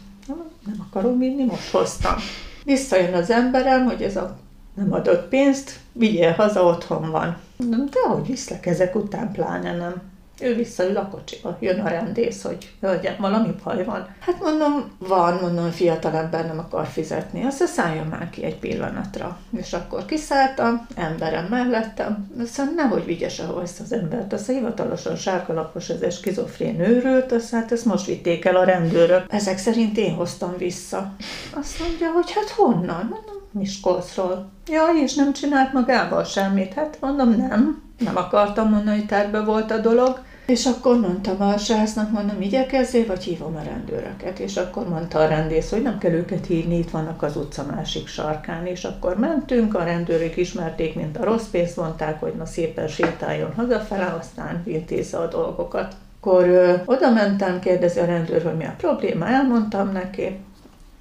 Nem 0.66 0.88
akarom 0.90 1.18
vinni, 1.18 1.44
most 1.44 1.70
hoztam. 1.70 2.16
Visszajön 2.64 3.14
az 3.14 3.30
emberem, 3.30 3.86
hogy 3.86 4.02
ez 4.02 4.16
a 4.16 4.38
nem 4.80 4.94
adott 4.94 5.28
pénzt, 5.28 5.80
vigyél 5.92 6.32
haza, 6.32 6.64
otthon 6.64 7.12
van. 7.12 7.38
Mondom, 7.58 7.86
de 7.86 8.00
hogy 8.10 8.28
viszlek 8.28 8.66
ezek 8.66 8.96
után, 8.96 9.32
pláne 9.32 9.76
nem. 9.76 10.02
Ő 10.42 10.56
visszaül 10.56 10.98
a 10.98 11.08
kocsiba, 11.08 11.58
jön 11.60 11.80
a 11.80 11.88
rendész, 11.88 12.44
hogy 12.44 12.74
hölgyem, 12.82 13.16
valami 13.20 13.56
baj 13.64 13.84
van. 13.84 14.08
Hát 14.20 14.40
mondom, 14.42 14.92
van, 14.98 15.38
mondom, 15.42 15.66
a 15.66 16.20
nem 16.32 16.60
akar 16.60 16.88
fizetni, 16.88 17.46
azt 17.46 17.68
szálljon 17.68 18.06
már 18.06 18.30
ki 18.30 18.44
egy 18.44 18.56
pillanatra. 18.56 19.40
És 19.58 19.74
akkor 19.74 20.06
kiszálltam, 20.06 20.88
emberem 20.96 21.46
mellettem, 21.46 22.32
azt 22.42 22.76
nehogy 22.76 23.06
vigye 23.06 23.30
sehol 23.30 23.62
ezt 23.62 23.80
az 23.80 23.92
embert, 23.92 24.34
azt 24.34 24.50
a 24.50 24.52
hivatalosan 24.52 25.16
sárkalapos, 25.16 25.90
ez 25.90 26.02
egy 26.02 26.14
skizofrén 26.14 26.80
őrült, 26.80 27.32
azt 27.32 27.52
hát 27.52 27.72
ezt 27.72 27.86
most 27.86 28.06
vitték 28.06 28.46
el 28.46 28.56
a 28.56 28.64
rendőrök. 28.64 29.26
Ezek 29.30 29.58
szerint 29.58 29.98
én 29.98 30.14
hoztam 30.14 30.58
vissza. 30.58 31.14
Azt 31.54 31.80
mondja, 31.80 32.12
hogy 32.12 32.32
hát 32.32 32.50
honnan? 32.50 33.08
Mondom, 33.10 33.39
Miskolcról. 33.52 34.50
Ja, 34.68 34.84
és 35.04 35.16
nem 35.16 35.34
csinált 35.34 35.74
magával 35.74 36.24
semmit? 36.24 36.74
Hát 36.74 36.98
mondom, 37.02 37.30
nem. 37.30 37.82
Nem 38.00 38.18
akartam 38.18 38.70
mondani, 38.70 38.98
hogy 38.98 39.06
terve 39.06 39.44
volt 39.44 39.72
a 39.72 39.78
dolog. 39.78 40.20
És 40.46 40.66
akkor 40.66 41.00
mondtam 41.00 41.42
a 41.42 41.58
srácnak, 41.58 42.12
mondom, 42.12 42.42
igyekezzél, 42.42 43.06
vagy 43.06 43.24
hívom 43.24 43.56
a 43.56 43.64
rendőröket. 43.64 44.40
És 44.40 44.58
akkor 44.58 44.90
mondta 44.90 45.20
a 45.20 45.28
rendész, 45.28 45.70
hogy 45.70 45.82
nem 45.82 45.98
kell 45.98 46.12
őket 46.12 46.46
hívni, 46.46 46.78
itt 46.78 46.90
vannak 46.90 47.24
az 47.24 47.36
utca 47.36 47.66
másik 47.76 48.08
sarkán. 48.08 48.66
És 48.66 48.84
akkor 48.84 49.18
mentünk, 49.18 49.76
a 49.76 49.84
rendőrök 49.84 50.38
ismerték, 50.38 50.96
mint 50.96 51.18
a 51.18 51.24
rossz 51.24 51.48
pénzt, 51.52 51.78
mondták, 51.78 52.20
hogy 52.20 52.34
na 52.38 52.46
szépen 52.46 52.88
sétáljon 52.88 53.54
hazafele, 53.56 54.16
aztán 54.20 54.64
intézze 54.66 55.18
a 55.18 55.28
dolgokat. 55.28 55.96
Akkor 56.22 56.48
ö, 56.48 56.74
oda 56.86 57.10
mentem, 57.10 57.60
kérdezi 57.60 58.00
a 58.00 58.06
rendőr, 58.06 58.44
hogy 58.44 58.58
mi 58.58 58.66
a 58.66 58.76
probléma, 58.78 59.28
elmondtam 59.28 59.92
neki, 59.92 60.40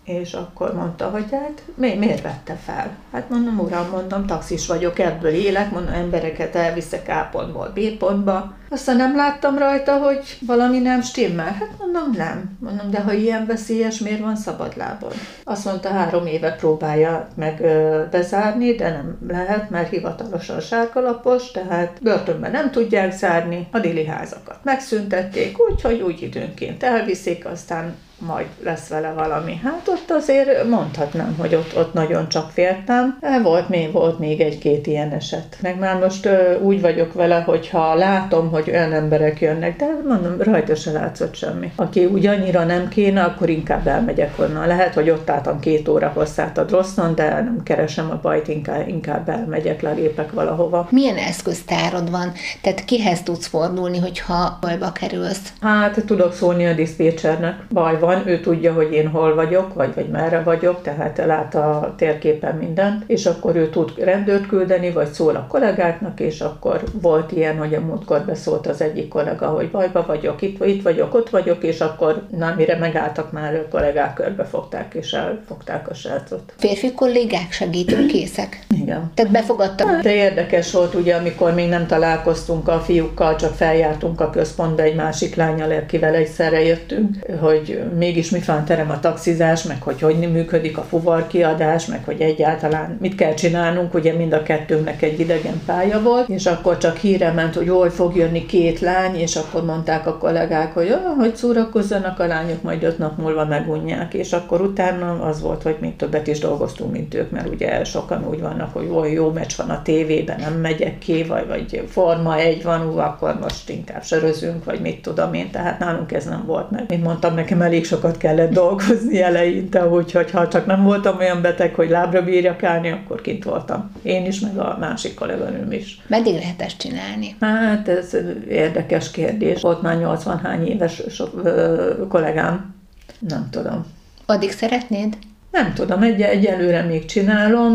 és 0.09 0.33
akkor 0.33 0.75
mondta, 0.75 1.09
hogy 1.11 1.25
hát 1.31 1.63
mi, 1.75 1.95
miért 1.95 2.23
vette 2.23 2.55
fel? 2.55 2.97
Hát 3.13 3.29
mondom, 3.29 3.59
uram, 3.59 3.89
mondom, 3.91 4.27
taxis 4.27 4.67
vagyok, 4.67 4.99
ebből 4.99 5.33
élek, 5.33 5.71
mondom, 5.71 5.95
embereket 5.95 6.55
elviszek 6.55 7.09
A 7.09 7.29
pontból 7.31 7.73
B 7.75 7.81
pontba. 7.99 8.57
Aztán 8.71 8.97
nem 8.97 9.17
láttam 9.17 9.59
rajta, 9.59 9.97
hogy 9.97 10.39
valami 10.47 10.79
nem 10.79 11.03
stimmel. 11.03 11.53
Hát 11.53 11.71
mondom, 11.79 12.11
nem. 12.17 12.57
Mondom, 12.61 12.91
de 12.91 13.01
ha 13.01 13.13
ilyen 13.13 13.47
veszélyes, 13.47 13.99
miért 13.99 14.21
van 14.21 14.37
szabadlábon? 14.37 15.13
Azt 15.45 15.65
mondta, 15.65 15.89
három 15.89 16.27
éve 16.27 16.53
próbálja 16.53 17.29
meg 17.35 17.63
bezárni, 18.11 18.75
de 18.75 18.91
nem 18.91 19.19
lehet, 19.29 19.71
mert 19.71 19.91
hivatalosan 19.91 20.61
sárkalapos, 20.61 21.51
tehát 21.51 21.99
börtönben 22.03 22.51
nem 22.51 22.71
tudják 22.71 23.13
zárni, 23.13 23.69
a 23.71 23.79
dili 23.79 24.07
házakat 24.07 24.59
megszüntették, 24.63 25.57
úgyhogy 25.71 26.01
úgy 26.01 26.23
időnként 26.23 26.83
elviszik, 26.83 27.47
aztán 27.47 27.95
majd 28.19 28.47
lesz 28.63 28.89
vele 28.89 29.13
valami. 29.13 29.61
Hát 29.65 29.89
ott 29.89 30.11
azért 30.11 30.69
mondhatnám, 30.69 31.37
hogy 31.39 31.55
ott, 31.55 31.77
ott 31.77 31.93
nagyon 31.93 32.29
csak 32.29 32.51
féltem. 32.51 33.19
Volt 33.43 33.69
még, 33.69 33.93
volt 33.93 34.19
még 34.19 34.41
egy-két 34.41 34.87
ilyen 34.87 35.11
eset. 35.11 35.57
Meg 35.63 35.79
már 35.79 35.99
most 35.99 36.27
ö, 36.27 36.59
úgy 36.61 36.81
vagyok 36.81 37.13
vele, 37.13 37.41
hogyha 37.41 37.95
látom, 37.95 38.51
hogy 38.51 38.71
olyan 38.71 38.93
emberek 38.93 39.41
jönnek, 39.41 39.77
de 39.77 39.87
mondom, 40.09 40.43
rajta 40.43 40.75
se 40.75 40.93
látszott 40.93 41.35
semmi. 41.35 41.73
Aki 41.77 42.05
úgy 42.05 42.27
annyira 42.27 42.65
nem 42.65 42.89
kéne, 42.89 43.23
akkor 43.23 43.49
inkább 43.49 43.87
elmegyek 43.87 44.39
onnan. 44.39 44.67
Lehet, 44.67 44.95
hogy 44.95 45.11
ott 45.11 45.31
álltam 45.31 45.61
két 45.61 45.89
óra 45.89 46.13
hosszát 46.15 46.59
a 46.59 46.65
drosszon, 46.65 47.15
de 47.15 47.29
nem 47.29 47.63
keresem 47.63 48.11
a 48.11 48.19
bajt, 48.23 48.49
inkább, 48.49 48.89
inkább 48.89 49.29
elmegyek, 49.29 49.83
lelépek 49.83 50.33
valahova. 50.33 50.89
Milyen 50.91 51.17
eszköztárod 51.17 52.11
van? 52.11 52.33
Tehát 52.63 52.85
kihez 52.85 53.23
tudsz 53.23 53.47
fordulni, 53.47 53.99
hogyha 53.99 54.59
bajba 54.61 54.93
kerülsz? 54.93 55.53
Hát 55.61 56.05
tudok 56.07 56.33
szólni 56.33 56.67
a 56.67 56.75
diszpécsernek. 56.75 57.55
Baj 57.71 57.99
van 57.99 58.08
van, 58.09 58.29
ő 58.29 58.41
tudja, 58.41 58.73
hogy 58.73 58.93
én 58.93 59.09
hol 59.09 59.35
vagyok, 59.35 59.75
vagy, 59.75 59.95
vagy 59.95 60.09
merre 60.09 60.43
vagyok, 60.43 60.83
tehát 60.83 61.23
lát 61.27 61.55
a 61.55 61.95
térképen 61.97 62.57
mindent, 62.57 63.05
és 63.07 63.27
akkor 63.27 63.57
ő 63.57 63.69
tud 63.69 63.93
rendőrt 63.99 64.47
küldeni, 64.47 64.91
vagy 64.91 65.09
szól 65.13 65.37
a 65.37 65.47
kollégáknak, 65.49 66.21
és 66.21 66.41
akkor 66.41 66.83
volt 67.01 67.33
ilyen, 67.33 67.59
hogy 67.59 67.75
a 67.75 67.81
múltkor 67.81 68.21
beszólt 68.21 68.67
az 68.67 68.81
egyik 68.81 69.09
kollega, 69.09 69.47
hogy 69.47 69.71
bajba 69.71 70.05
vagyok, 70.07 70.43
itt, 70.43 70.65
itt 70.65 70.83
vagyok, 70.83 71.15
ott 71.15 71.31
vagyok, 71.31 71.63
és 71.63 71.81
akkor 71.81 72.23
na, 72.39 72.55
mire 72.57 72.77
megálltak 72.77 73.33
már, 73.33 73.55
a 73.55 73.69
kollégák 73.71 74.15
körbefogták, 74.15 74.95
és 74.95 75.13
elfogták 75.13 75.91
a 75.91 75.95
srácot. 75.95 76.53
Férfi 76.57 76.93
kollégák 76.93 77.53
segítőkészek? 77.53 78.67
Igen. 78.83 79.11
Tehát 79.15 79.33
befogadtak. 79.33 80.01
De 80.01 80.15
érdekes 80.15 80.73
volt, 80.73 80.95
ugye, 80.95 81.15
amikor 81.15 81.55
még 81.55 81.69
nem 81.69 81.87
találkoztunk 81.87 82.69
a 82.69 82.79
fiúkkal, 82.79 83.37
csak 83.37 83.55
feljártunk 83.55 84.21
a 84.21 84.31
központba 84.31 84.83
egy 84.83 84.95
másik 84.95 85.35
lányal, 85.35 85.71
akivel 85.71 86.15
egyszerre 86.15 86.63
jöttünk, 86.63 87.17
hogy 87.41 87.83
mégis 87.99 88.31
mi 88.31 88.41
van 88.47 88.65
terem 88.65 88.91
a 88.91 89.01
taxizás, 89.01 89.63
meg 89.63 89.83
hogy 89.83 90.01
hogy 90.01 90.31
működik 90.33 90.79
a 90.79 90.83
fuvarkiadás, 90.83 91.87
meg 91.87 92.05
hogy 92.05 92.21
egyáltalán 92.21 92.97
mit 93.01 93.15
kell 93.15 93.35
csinálnunk, 93.35 93.95
ugye 93.95 94.13
mind 94.13 94.33
a 94.33 94.43
kettőnknek 94.43 95.03
egy 95.03 95.21
idegen 95.21 95.63
pálya 95.67 96.03
volt, 96.03 96.29
és 96.29 96.47
akkor 96.47 96.79
csak 96.79 96.97
híre 96.97 97.33
ment, 97.33 97.55
hogy 97.55 97.67
jól 97.67 97.91
fog 97.91 98.17
jönni 98.17 98.47
két 98.47 98.81
lány, 98.81 99.17
és 99.17 99.37
akkor 99.37 99.65
mondták 99.65 100.07
a 100.07 100.19
kollégák, 100.19 100.75
hogy 100.75 100.91
oh, 100.91 101.17
hogy 101.17 101.37
szórakozzanak 101.37 102.19
a 102.19 102.27
lányok, 102.27 102.63
majd 102.63 102.83
öt 102.83 102.99
nap 102.99 103.19
múlva 103.19 103.45
megunják, 103.45 104.15
és 104.15 104.33
akkor 104.33 104.61
utána 104.61 105.21
az 105.23 105.41
volt, 105.41 105.63
hogy 105.63 105.77
még 105.81 105.97
többet 105.97 106.27
is 106.27 106.39
dolgoztunk, 106.39 106.93
mint 106.93 107.15
ők, 107.15 107.31
mert 107.31 107.49
ugye 107.49 107.85
sokan 107.85 108.27
úgy 108.29 108.41
vannak, 108.41 108.73
hogy 108.73 108.89
oly 108.93 109.13
jó 109.13 109.31
meccs 109.31 109.57
van 109.57 109.71
a 109.71 109.83
tévében, 109.83 110.41
nem 110.41 110.55
megyek 110.55 110.99
ki, 110.99 111.25
vagy, 111.25 111.47
vagy 111.47 111.85
forma 111.89 112.37
egy 112.37 112.63
van, 112.63 112.89
ú, 112.89 112.99
akkor 112.99 113.39
most 113.41 113.69
inkább 113.69 114.05
sörözünk, 114.05 114.65
vagy 114.65 114.81
mit 114.81 115.03
tudom 115.03 115.35
én, 115.35 115.51
tehát 115.51 115.79
nálunk 115.79 116.13
ez 116.13 116.25
nem 116.25 116.45
volt 116.47 116.71
meg. 116.71 116.85
Mint 116.89 117.05
mondtam, 117.05 117.35
nekem 117.35 117.63
elég 117.63 117.85
sokat 117.89 118.17
kellett 118.17 118.53
dolgozni 118.53 119.23
eleinte, 119.23 119.89
úgyhogy 119.89 120.31
ha 120.31 120.49
csak 120.49 120.67
nem 120.67 120.83
voltam 120.83 121.19
olyan 121.19 121.43
beteg, 121.43 121.75
hogy 121.75 121.89
lábra 121.91 122.23
bírjak 122.23 122.63
állni, 122.63 122.91
akkor 122.91 123.21
kint 123.21 123.45
voltam. 123.45 123.91
Én 124.03 124.27
is, 124.27 124.41
meg 124.41 124.59
a 124.59 124.77
másik 124.81 125.15
kolléganőm 125.15 125.73
is. 125.73 126.01
Meddig 126.07 126.35
lehet 126.35 126.63
ezt 126.63 126.79
csinálni? 126.79 127.37
Hát 127.41 127.89
ez 127.89 128.17
érdekes 128.49 129.11
kérdés. 129.11 129.61
Volt 129.61 129.83
már 129.83 129.99
80 129.99 130.39
hány 130.39 130.67
éves 130.67 131.03
so, 131.11 131.25
ö, 131.45 132.07
kollégám. 132.09 132.75
Nem 133.19 133.49
tudom. 133.51 133.87
Addig 134.27 134.51
szeretnéd? 134.51 135.17
Nem 135.51 135.73
tudom, 135.75 136.03
egy, 136.03 136.21
egyelőre 136.21 136.83
még 136.83 137.05
csinálom, 137.05 137.75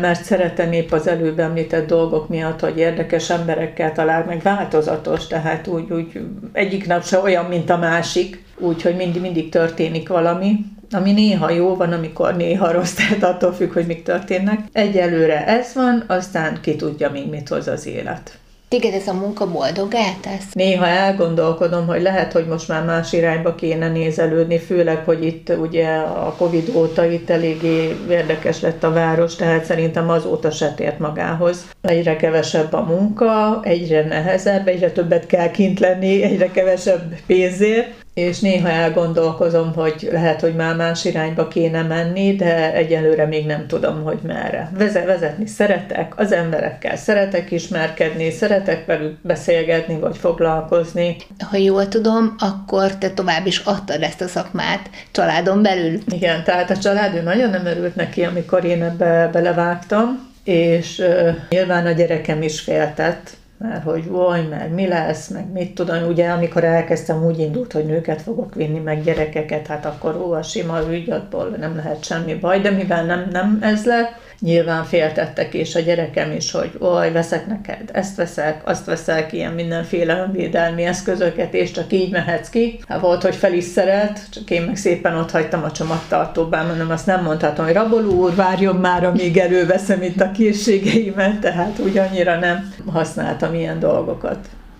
mert 0.00 0.24
szeretem 0.24 0.72
épp 0.72 0.92
az 0.92 1.06
előbb 1.06 1.38
említett 1.38 1.86
dolgok 1.86 2.28
miatt, 2.28 2.60
hogy 2.60 2.78
érdekes 2.78 3.30
emberekkel 3.30 3.92
talál, 3.92 4.24
meg 4.24 4.42
változatos, 4.42 5.26
tehát 5.26 5.66
úgy, 5.66 5.92
úgy 5.92 6.20
egyik 6.52 6.86
nap 6.86 7.04
se 7.04 7.18
olyan, 7.18 7.44
mint 7.44 7.70
a 7.70 7.76
másik, 7.76 8.44
úgyhogy 8.58 8.96
mindig, 8.96 9.20
mindig 9.20 9.48
történik 9.48 10.08
valami, 10.08 10.64
ami 10.90 11.12
néha 11.12 11.50
jó 11.50 11.76
van, 11.76 11.92
amikor 11.92 12.36
néha 12.36 12.72
rossz, 12.72 12.94
tehát 12.94 13.22
attól 13.22 13.52
függ, 13.52 13.72
hogy 13.72 13.86
mik 13.86 14.02
történnek. 14.02 14.60
Egyelőre 14.72 15.46
ez 15.46 15.74
van, 15.74 16.04
aztán 16.06 16.58
ki 16.60 16.76
tudja 16.76 17.10
még 17.10 17.28
mit 17.28 17.48
hoz 17.48 17.68
az 17.68 17.86
élet. 17.86 18.38
Téged 18.70 18.94
ez 18.94 19.08
a 19.08 19.12
munka 19.12 19.50
boldogá 19.50 20.14
tesz? 20.20 20.52
Néha 20.52 20.86
elgondolkodom, 20.86 21.86
hogy 21.86 22.02
lehet, 22.02 22.32
hogy 22.32 22.46
most 22.46 22.68
már 22.68 22.84
más 22.84 23.12
irányba 23.12 23.54
kéne 23.54 23.88
nézelődni, 23.88 24.58
főleg, 24.58 25.04
hogy 25.04 25.24
itt 25.24 25.52
ugye 25.60 25.88
a 25.96 26.34
Covid 26.38 26.72
óta 26.74 27.04
itt 27.04 27.30
eléggé 27.30 27.96
érdekes 28.10 28.60
lett 28.60 28.82
a 28.82 28.92
város, 28.92 29.36
tehát 29.36 29.64
szerintem 29.64 30.10
azóta 30.10 30.50
se 30.50 30.74
tért 30.74 30.98
magához. 30.98 31.70
Egyre 31.82 32.16
kevesebb 32.16 32.72
a 32.72 32.80
munka, 32.80 33.60
egyre 33.62 34.04
nehezebb, 34.04 34.68
egyre 34.68 34.90
többet 34.90 35.26
kell 35.26 35.50
kint 35.50 35.80
lenni, 35.80 36.22
egyre 36.22 36.50
kevesebb 36.50 37.14
pénzért, 37.26 37.99
és 38.20 38.40
néha 38.40 38.68
elgondolkozom, 38.68 39.74
hogy 39.74 40.08
lehet, 40.12 40.40
hogy 40.40 40.54
már 40.54 40.76
más 40.76 41.04
irányba 41.04 41.48
kéne 41.48 41.82
menni, 41.82 42.36
de 42.36 42.72
egyelőre 42.72 43.26
még 43.26 43.46
nem 43.46 43.66
tudom, 43.66 44.02
hogy 44.02 44.18
merre. 44.22 44.70
Vezetni 45.06 45.46
szeretek, 45.46 46.12
az 46.16 46.32
emberekkel 46.32 46.96
szeretek 46.96 47.50
ismerkedni, 47.50 48.30
szeretek 48.30 48.86
velük 48.86 49.18
beszélgetni, 49.22 49.98
vagy 49.98 50.16
foglalkozni. 50.16 51.16
Ha 51.50 51.56
jól 51.56 51.88
tudom, 51.88 52.34
akkor 52.38 52.96
te 52.96 53.10
tovább 53.10 53.46
is 53.46 53.58
adtad 53.58 54.02
ezt 54.02 54.20
a 54.20 54.28
szakmát 54.28 54.90
családon 55.10 55.62
belül. 55.62 55.98
Igen, 56.06 56.44
tehát 56.44 56.70
a 56.70 56.78
család 56.78 57.14
ő 57.14 57.22
nagyon 57.22 57.50
nem 57.50 57.66
örült 57.66 57.94
neki, 57.94 58.24
amikor 58.24 58.64
én 58.64 58.82
ebbe 58.82 59.28
belevágtam, 59.32 60.28
és 60.44 60.98
uh, 60.98 61.34
nyilván 61.48 61.86
a 61.86 61.92
gyerekem 61.92 62.42
is 62.42 62.60
féltett, 62.60 63.30
mert 63.62 63.82
hogy 63.82 64.08
vaj, 64.08 64.46
meg 64.46 64.72
mi 64.72 64.86
lesz, 64.86 65.28
meg 65.28 65.52
mit 65.52 65.74
tudom, 65.74 66.06
ugye 66.08 66.28
amikor 66.28 66.64
elkezdtem 66.64 67.24
úgy 67.24 67.38
indult, 67.38 67.72
hogy 67.72 67.84
nőket 67.84 68.22
fogok 68.22 68.54
vinni, 68.54 68.78
meg 68.78 69.02
gyerekeket, 69.02 69.66
hát 69.66 69.84
akkor 69.84 70.16
ó, 70.16 70.32
a 70.32 70.42
sima 70.42 70.80
ügy, 70.90 71.14
nem 71.58 71.76
lehet 71.76 72.04
semmi 72.04 72.34
baj, 72.34 72.60
de 72.60 72.70
mivel 72.70 73.04
nem, 73.04 73.28
nem 73.32 73.58
ez 73.60 73.84
lett, 73.84 74.10
nyilván 74.40 74.84
féltettek, 74.84 75.54
és 75.54 75.74
a 75.74 75.80
gyerekem 75.80 76.32
is, 76.32 76.50
hogy 76.50 76.70
oj, 76.78 77.10
veszek 77.10 77.46
neked, 77.46 77.90
ezt 77.92 78.16
veszek, 78.16 78.60
azt 78.64 78.84
veszek, 78.84 79.32
ilyen 79.32 79.52
mindenféle 79.52 80.18
önvédelmi 80.18 80.84
eszközöket, 80.84 81.54
és 81.54 81.70
csak 81.70 81.92
így 81.92 82.10
mehetsz 82.10 82.48
ki. 82.48 82.80
Hát 82.88 83.00
volt, 83.00 83.22
hogy 83.22 83.34
fel 83.34 83.52
is 83.52 83.64
szerelt, 83.64 84.20
csak 84.30 84.50
én 84.50 84.62
meg 84.62 84.76
szépen 84.76 85.16
ott 85.16 85.30
hagytam 85.30 85.62
a 85.62 85.70
csomagtartóban, 85.70 86.66
mondom, 86.66 86.90
azt 86.90 87.06
nem 87.06 87.22
mondhatom, 87.22 87.64
hogy 87.64 87.74
raboló 87.74 88.10
úr, 88.10 88.34
várjon 88.34 88.76
már, 88.76 89.04
amíg 89.04 89.36
előveszem 89.36 90.02
itt 90.02 90.20
a 90.20 90.30
készségeimet, 90.30 91.38
tehát 91.38 91.78
úgy 91.78 91.98
annyira 91.98 92.38
nem 92.38 92.74
használtam 92.86 93.54
ilyen 93.54 93.78
dolgokat. 93.78 94.38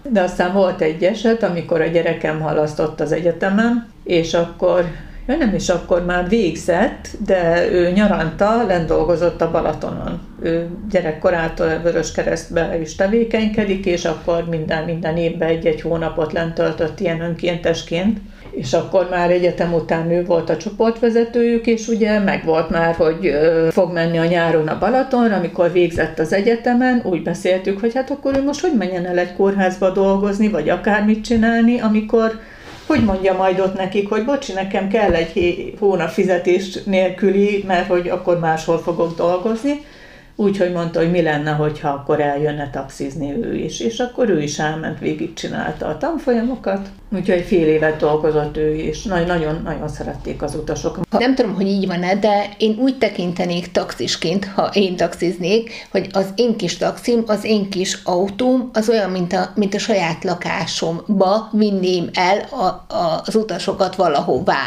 De 0.09 0.21
aztán 0.21 0.53
volt 0.53 0.81
egy 0.81 1.03
eset, 1.03 1.43
amikor 1.43 1.81
a 1.81 1.87
gyerekem 1.87 2.41
halasztott 2.41 3.01
az 3.01 3.13
egyetemen, 3.13 3.89
és 4.05 4.35
akkor 4.35 4.85
Ja, 5.27 5.37
nem 5.37 5.55
is 5.55 5.69
akkor 5.69 6.05
már 6.05 6.29
végzett, 6.29 7.09
de 7.27 7.71
ő 7.71 7.91
nyaranta 7.91 8.67
lent 8.67 8.87
dolgozott 8.87 9.41
a 9.41 9.51
Balatonon. 9.51 10.21
Ő 10.43 10.69
gyerekkorától 10.91 11.79
Vörös 11.83 12.13
Keresztbe 12.13 12.81
is 12.81 12.95
tevékenykedik, 12.95 13.87
és 13.87 14.05
akkor 14.05 14.45
minden, 14.49 14.85
minden 14.85 15.17
évben 15.17 15.49
egy-egy 15.49 15.81
hónapot 15.81 16.33
lent 16.33 16.55
töltött 16.55 17.01
ilyen 17.01 17.21
önkéntesként 17.21 18.19
és 18.51 18.73
akkor 18.73 19.07
már 19.11 19.31
egyetem 19.31 19.75
után 19.75 20.11
ő 20.11 20.25
volt 20.25 20.51
a 20.51 20.57
csoportvezetőjük, 20.57 21.67
és 21.67 21.89
ugye 21.89 22.19
megvolt 22.19 22.71
már, 22.71 22.95
hogy 22.95 23.33
fog 23.71 23.93
menni 23.93 24.19
a 24.19 24.25
nyáron 24.25 24.69
a 24.69 24.79
Balatonra, 24.79 25.37
amikor 25.37 25.73
végzett 25.73 26.19
az 26.19 26.33
egyetemen, 26.33 27.03
úgy 27.05 27.23
beszéltük, 27.23 27.81
hogy 27.81 27.95
hát 27.95 28.11
akkor 28.11 28.37
ő 28.37 28.43
most 28.43 28.61
hogy 28.61 28.77
menjen 28.79 29.07
el 29.07 29.19
egy 29.19 29.33
kórházba 29.33 29.91
dolgozni, 29.91 30.49
vagy 30.49 30.69
akármit 30.69 31.25
csinálni, 31.25 31.81
amikor 31.81 32.41
hogy 32.91 33.05
mondja 33.05 33.37
majd 33.37 33.61
ott 33.61 33.75
nekik, 33.75 34.09
hogy 34.09 34.25
bocsi, 34.25 34.53
nekem 34.53 34.89
kell 34.89 35.13
egy 35.13 35.75
hónap 35.79 36.09
fizetés 36.09 36.83
nélküli, 36.85 37.65
mert 37.67 37.89
hogy 37.89 38.09
akkor 38.09 38.39
máshol 38.39 38.79
fogok 38.79 39.17
dolgozni, 39.17 39.81
Úgyhogy 40.37 40.73
mondta, 40.73 40.99
hogy 40.99 41.11
mi 41.11 41.23
lenne, 41.23 41.51
hogyha 41.51 41.89
akkor 41.89 42.21
eljönne 42.21 42.71
taxizni 42.71 43.33
ő 43.43 43.55
is. 43.55 43.81
És 43.81 43.99
akkor 44.01 44.29
ő 44.29 44.43
is 44.43 44.59
elment, 44.59 44.99
végigcsinálta 44.99 45.87
a 45.87 45.99
tanfolyamokat. 45.99 46.89
Úgyhogy 47.15 47.45
fél 47.47 47.67
évet 47.67 47.97
dolgozott 47.97 48.57
ő 48.57 48.75
is. 48.75 49.03
Nagyon-nagyon 49.03 49.89
szerették 49.89 50.43
az 50.43 50.55
utasok. 50.55 50.99
Nem 51.19 51.35
tudom, 51.35 51.55
hogy 51.55 51.67
így 51.67 51.87
van-e, 51.87 52.15
de 52.15 52.55
én 52.59 52.77
úgy 52.79 52.99
tekintenék 52.99 53.73
taxisként, 53.73 54.45
ha 54.45 54.71
én 54.73 54.97
taxiznék, 54.97 55.89
hogy 55.91 56.07
az 56.13 56.27
én 56.35 56.57
kis 56.57 56.77
taxim, 56.77 57.23
az 57.27 57.45
én 57.45 57.71
kis 57.71 57.99
autóm, 58.05 58.71
az 58.73 58.89
olyan, 58.89 59.11
mint 59.11 59.33
a, 59.33 59.53
mint 59.55 59.75
a 59.75 59.79
saját 59.79 60.25
lakásomba 60.25 61.49
vinném 61.53 62.11
el 62.15 62.39
a, 62.51 62.95
a, 62.95 63.23
az 63.27 63.35
utasokat 63.35 63.97
valahová. 63.97 64.63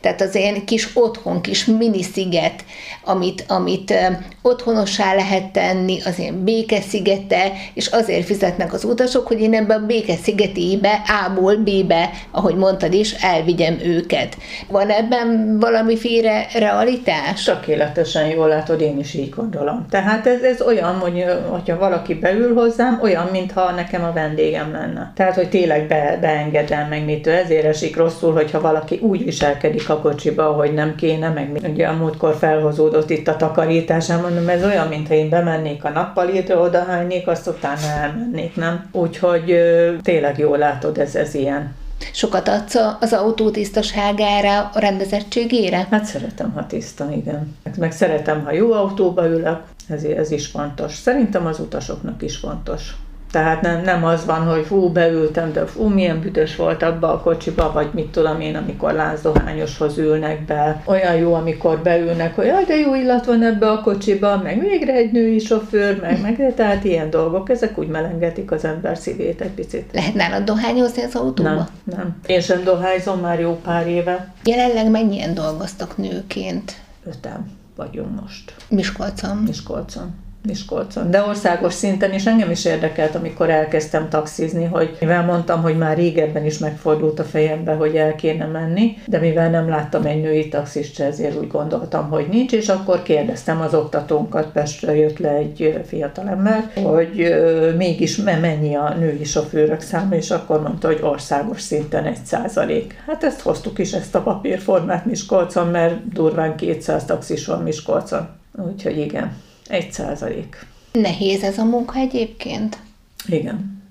Tehát 0.00 0.20
az 0.20 0.34
én 0.34 0.64
kis 0.64 0.88
otthon, 0.94 1.40
kis 1.40 1.64
minisziget, 1.64 2.64
amit, 3.04 3.44
amit 3.48 3.94
otthonossá 4.42 5.14
lehet 5.14 5.52
tenni, 5.52 6.00
az 6.04 6.18
én 6.18 6.44
békeszigete, 6.44 7.52
és 7.74 7.86
azért 7.86 8.26
fizetnek 8.26 8.72
az 8.72 8.84
utasok, 8.84 9.26
hogy 9.26 9.40
én 9.40 9.54
ebbe 9.54 9.74
a 9.74 9.86
békeszigetébe 9.86 11.02
A-ból 11.26 11.56
B-be, 11.56 11.87
ahogy 12.30 12.54
mondtad 12.54 12.92
is, 12.92 13.12
elvigyem 13.12 13.78
őket. 13.84 14.36
Van 14.68 14.90
ebben 14.90 15.56
valamiféle 15.60 16.46
realitás? 16.58 17.44
Tökéletesen 17.44 18.26
jól 18.26 18.48
látod, 18.48 18.80
én 18.80 18.98
is 18.98 19.14
így 19.14 19.30
gondolom. 19.30 19.86
Tehát 19.90 20.26
ez, 20.26 20.42
ez 20.42 20.60
olyan, 20.62 20.94
hogy 20.94 21.24
hogyha 21.48 21.78
valaki 21.78 22.14
beül 22.14 22.54
hozzám, 22.54 22.98
olyan, 23.02 23.28
mintha 23.32 23.70
nekem 23.70 24.04
a 24.04 24.12
vendégem 24.12 24.72
lenne. 24.72 25.12
Tehát, 25.14 25.34
hogy 25.34 25.48
tényleg 25.48 25.86
be, 25.86 26.18
beengedem 26.20 26.88
meg 26.88 27.04
mitől. 27.04 27.34
Ezért 27.34 27.64
esik 27.64 27.96
rosszul, 27.96 28.32
hogyha 28.32 28.60
valaki 28.60 28.98
úgy 29.02 29.24
viselkedik 29.24 29.88
a 29.88 29.98
kocsiba, 29.98 30.44
hogy 30.44 30.74
nem 30.74 30.94
kéne, 30.94 31.28
meg 31.28 31.60
ugye 31.70 31.86
a 31.86 31.96
múltkor 31.96 32.34
felhozódott 32.38 33.10
itt 33.10 33.28
a 33.28 33.36
takarításán, 33.36 34.20
mondom, 34.20 34.48
ez 34.48 34.64
olyan, 34.64 34.88
mint 34.88 35.08
mintha 35.08 35.14
én 35.14 35.28
bemennék 35.28 35.84
a 35.84 35.88
nappalira, 35.88 36.60
odahánynék, 36.60 37.26
azt 37.26 37.46
utána 37.46 37.86
elmennék, 38.02 38.56
nem? 38.56 38.88
Úgyhogy 38.92 39.58
tényleg 40.02 40.38
jól 40.38 40.58
látod, 40.58 40.98
ez, 40.98 41.14
ez 41.14 41.34
ilyen. 41.34 41.74
Sokat 42.12 42.48
adsz 42.48 42.74
az 43.00 43.12
autó 43.12 43.50
tisztaságára, 43.50 44.70
a 44.74 44.78
rendezettségére? 44.78 45.86
Hát 45.90 46.04
szeretem, 46.04 46.52
ha 46.52 46.66
tiszta, 46.66 47.10
igen. 47.12 47.56
Meg 47.78 47.92
szeretem, 47.92 48.44
ha 48.44 48.52
jó 48.52 48.72
autóba 48.72 49.26
ülök, 49.26 49.60
ez, 49.88 50.02
ez 50.02 50.30
is 50.30 50.46
fontos. 50.46 50.94
Szerintem 50.94 51.46
az 51.46 51.60
utasoknak 51.60 52.22
is 52.22 52.36
fontos. 52.36 52.96
Tehát 53.30 53.60
nem, 53.62 53.82
nem 53.82 54.04
az 54.04 54.24
van, 54.24 54.46
hogy 54.46 54.66
hú, 54.66 54.88
beültem, 54.88 55.52
de 55.52 55.64
hú, 55.76 55.86
milyen 55.86 56.20
büdös 56.20 56.56
volt 56.56 56.82
abba 56.82 57.12
a 57.12 57.20
kocsiba, 57.20 57.72
vagy 57.72 57.88
mit 57.92 58.06
tudom 58.06 58.40
én, 58.40 58.56
amikor 58.56 58.92
lázdohányoshoz 58.92 59.98
ülnek 59.98 60.44
be. 60.44 60.82
Olyan 60.84 61.14
jó, 61.14 61.34
amikor 61.34 61.78
beülnek, 61.78 62.34
hogy 62.34 62.46
jaj, 62.46 62.64
de 62.64 62.74
jó 62.74 62.94
illat 62.94 63.26
van 63.26 63.42
ebbe 63.42 63.70
a 63.70 63.80
kocsiba, 63.80 64.36
meg 64.42 64.60
végre 64.60 64.92
egy 64.92 65.12
női 65.12 65.38
sofőr, 65.38 66.00
meg, 66.00 66.20
meg 66.20 66.54
tehát 66.54 66.84
ilyen 66.84 67.10
dolgok, 67.10 67.50
ezek 67.50 67.78
úgy 67.78 67.88
melengetik 67.88 68.50
az 68.50 68.64
ember 68.64 68.98
szívét 68.98 69.40
egy 69.40 69.50
picit. 69.50 69.90
Lehet 69.92 70.14
nálad 70.14 70.44
dohányozni 70.44 71.02
az 71.02 71.14
autóba? 71.14 71.48
Nem, 71.48 71.66
nem. 71.84 72.16
Én 72.26 72.40
sem 72.40 72.64
dohányzom 72.64 73.20
már 73.20 73.40
jó 73.40 73.60
pár 73.62 73.86
éve. 73.86 74.32
Jelenleg 74.44 74.90
mennyien 74.90 75.34
dolgoztak 75.34 75.96
nőként? 75.96 76.72
Öten 77.06 77.50
vagyunk 77.76 78.20
most. 78.20 78.54
Miskolcon? 78.68 79.36
Miskolcon. 79.36 80.14
Miskolcon. 80.46 81.10
De 81.10 81.22
országos 81.22 81.74
szinten 81.74 82.12
is 82.12 82.26
engem 82.26 82.50
is 82.50 82.64
érdekelt, 82.64 83.14
amikor 83.14 83.50
elkezdtem 83.50 84.08
taxizni, 84.08 84.64
hogy 84.64 84.96
mivel 85.00 85.24
mondtam, 85.24 85.62
hogy 85.62 85.78
már 85.78 85.96
régebben 85.96 86.44
is 86.44 86.58
megfordult 86.58 87.18
a 87.18 87.24
fejembe, 87.24 87.72
hogy 87.72 87.96
el 87.96 88.14
kéne 88.14 88.46
menni, 88.46 88.96
de 89.06 89.18
mivel 89.18 89.50
nem 89.50 89.68
láttam 89.68 90.04
egy 90.04 90.20
női 90.20 90.48
taxist, 90.48 91.00
ezért 91.00 91.38
úgy 91.38 91.48
gondoltam, 91.48 92.08
hogy 92.08 92.26
nincs, 92.30 92.52
és 92.52 92.68
akkor 92.68 93.02
kérdeztem 93.02 93.60
az 93.60 93.74
oktatónkat, 93.74 94.52
Pestre 94.52 94.96
jött 94.96 95.18
le 95.18 95.30
egy 95.30 95.80
fiatalember, 95.86 96.70
hogy 96.82 97.34
mégis 97.76 98.16
mennyi 98.16 98.74
a 98.74 98.94
női 98.98 99.24
sofőrök 99.24 99.80
száma, 99.80 100.14
és 100.14 100.30
akkor 100.30 100.62
mondta, 100.62 100.86
hogy 100.86 101.00
országos 101.02 101.60
szinten 101.60 102.04
egy 102.04 102.24
százalék. 102.24 103.02
Hát 103.06 103.24
ezt 103.24 103.40
hoztuk 103.40 103.78
is, 103.78 103.92
ezt 103.92 104.14
a 104.14 104.20
papírformát 104.20 105.04
Miskolcon, 105.06 105.66
mert 105.66 106.08
durván 106.12 106.56
200 106.56 107.04
taxis 107.04 107.46
van 107.46 107.62
Miskolcon. 107.62 108.28
Úgyhogy 108.72 108.98
igen. 108.98 109.46
Egy 109.68 109.92
százalék. 109.92 110.66
Nehéz 110.92 111.42
ez 111.42 111.58
a 111.58 111.64
munka 111.64 111.98
egyébként? 111.98 112.78
Igen. 113.26 113.82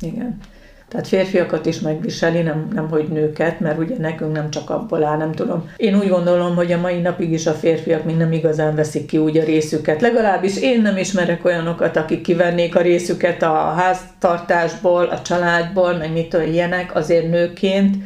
Igen. 0.00 0.38
Tehát 0.88 1.08
férfiakat 1.08 1.66
is 1.66 1.80
megviseli, 1.80 2.42
nem, 2.42 2.68
nem 2.72 2.88
hogy 2.88 3.08
nőket, 3.08 3.60
mert 3.60 3.78
ugye 3.78 3.94
nekünk 3.98 4.32
nem 4.32 4.50
csak 4.50 4.70
abból 4.70 5.04
áll, 5.04 5.16
nem 5.16 5.32
tudom. 5.32 5.70
Én 5.76 5.98
úgy 5.98 6.08
gondolom, 6.08 6.54
hogy 6.54 6.72
a 6.72 6.80
mai 6.80 7.00
napig 7.00 7.32
is 7.32 7.46
a 7.46 7.52
férfiak 7.52 8.04
még 8.04 8.16
nem 8.16 8.32
igazán 8.32 8.74
veszik 8.74 9.06
ki 9.06 9.18
úgy 9.18 9.38
a 9.38 9.44
részüket. 9.44 10.00
Legalábbis 10.00 10.60
én 10.60 10.82
nem 10.82 10.96
ismerek 10.96 11.44
olyanokat, 11.44 11.96
akik 11.96 12.20
kivennék 12.20 12.76
a 12.76 12.80
részüket 12.80 13.42
a 13.42 13.54
háztartásból, 13.54 15.04
a 15.04 15.22
családból, 15.22 15.96
meg 15.96 16.12
mit 16.12 16.36
ilyenek, 16.46 16.94
azért 16.94 17.30
nőként 17.30 17.96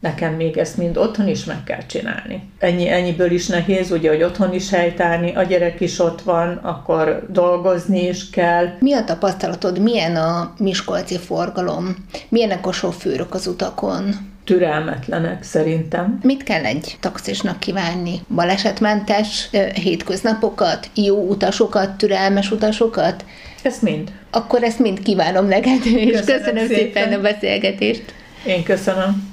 nekem 0.00 0.34
még 0.34 0.56
ezt 0.56 0.76
mind 0.76 0.96
otthon 0.96 1.28
is 1.28 1.44
meg 1.44 1.64
kell 1.64 1.86
csinálni. 1.86 2.42
Ennyi, 2.58 2.88
ennyiből 2.88 3.30
is 3.30 3.46
nehéz, 3.46 3.90
ugye, 3.90 4.08
hogy 4.08 4.22
otthon 4.22 4.54
is 4.54 4.70
helytálni, 4.70 5.34
a 5.34 5.42
gyerek 5.42 5.80
is 5.80 5.98
ott 5.98 6.22
van, 6.22 6.56
akkor 6.62 7.26
dolgozni 7.28 8.06
is 8.06 8.30
kell. 8.30 8.66
Mi 8.78 8.92
a 8.92 9.04
tapasztalatod, 9.04 9.78
milyen 9.78 10.16
a 10.16 10.54
miskolci 10.58 11.18
forgalom? 11.18 11.96
Milyenek 12.28 12.66
a 12.66 12.72
sofőrök 12.72 13.34
az 13.34 13.46
utakon? 13.46 14.36
türelmetlenek 14.44 15.42
szerintem. 15.42 16.18
Mit 16.22 16.42
kell 16.42 16.64
egy 16.64 16.96
taxisnak 17.00 17.60
kívánni? 17.60 18.20
Balesetmentes 18.34 19.50
hétköznapokat, 19.74 20.90
jó 20.94 21.28
utasokat, 21.28 21.90
türelmes 21.90 22.50
utasokat? 22.50 23.24
Ezt 23.62 23.82
mind. 23.82 24.12
Akkor 24.30 24.62
ezt 24.62 24.78
mind 24.78 25.02
kívánom 25.02 25.46
neked, 25.46 25.86
és 25.86 26.18
köszönöm, 26.18 26.38
köszönöm 26.38 26.66
szépen. 26.66 26.76
szépen 26.76 27.12
a 27.12 27.20
beszélgetést. 27.20 28.14
Én 28.46 28.62
köszönöm. 28.62 29.27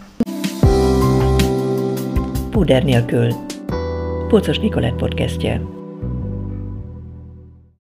Púder 2.56 2.84
nélkül. 2.84 3.30
Pocos 4.28 4.60
Nikolett 4.60 4.96
podcastje. 4.96 5.75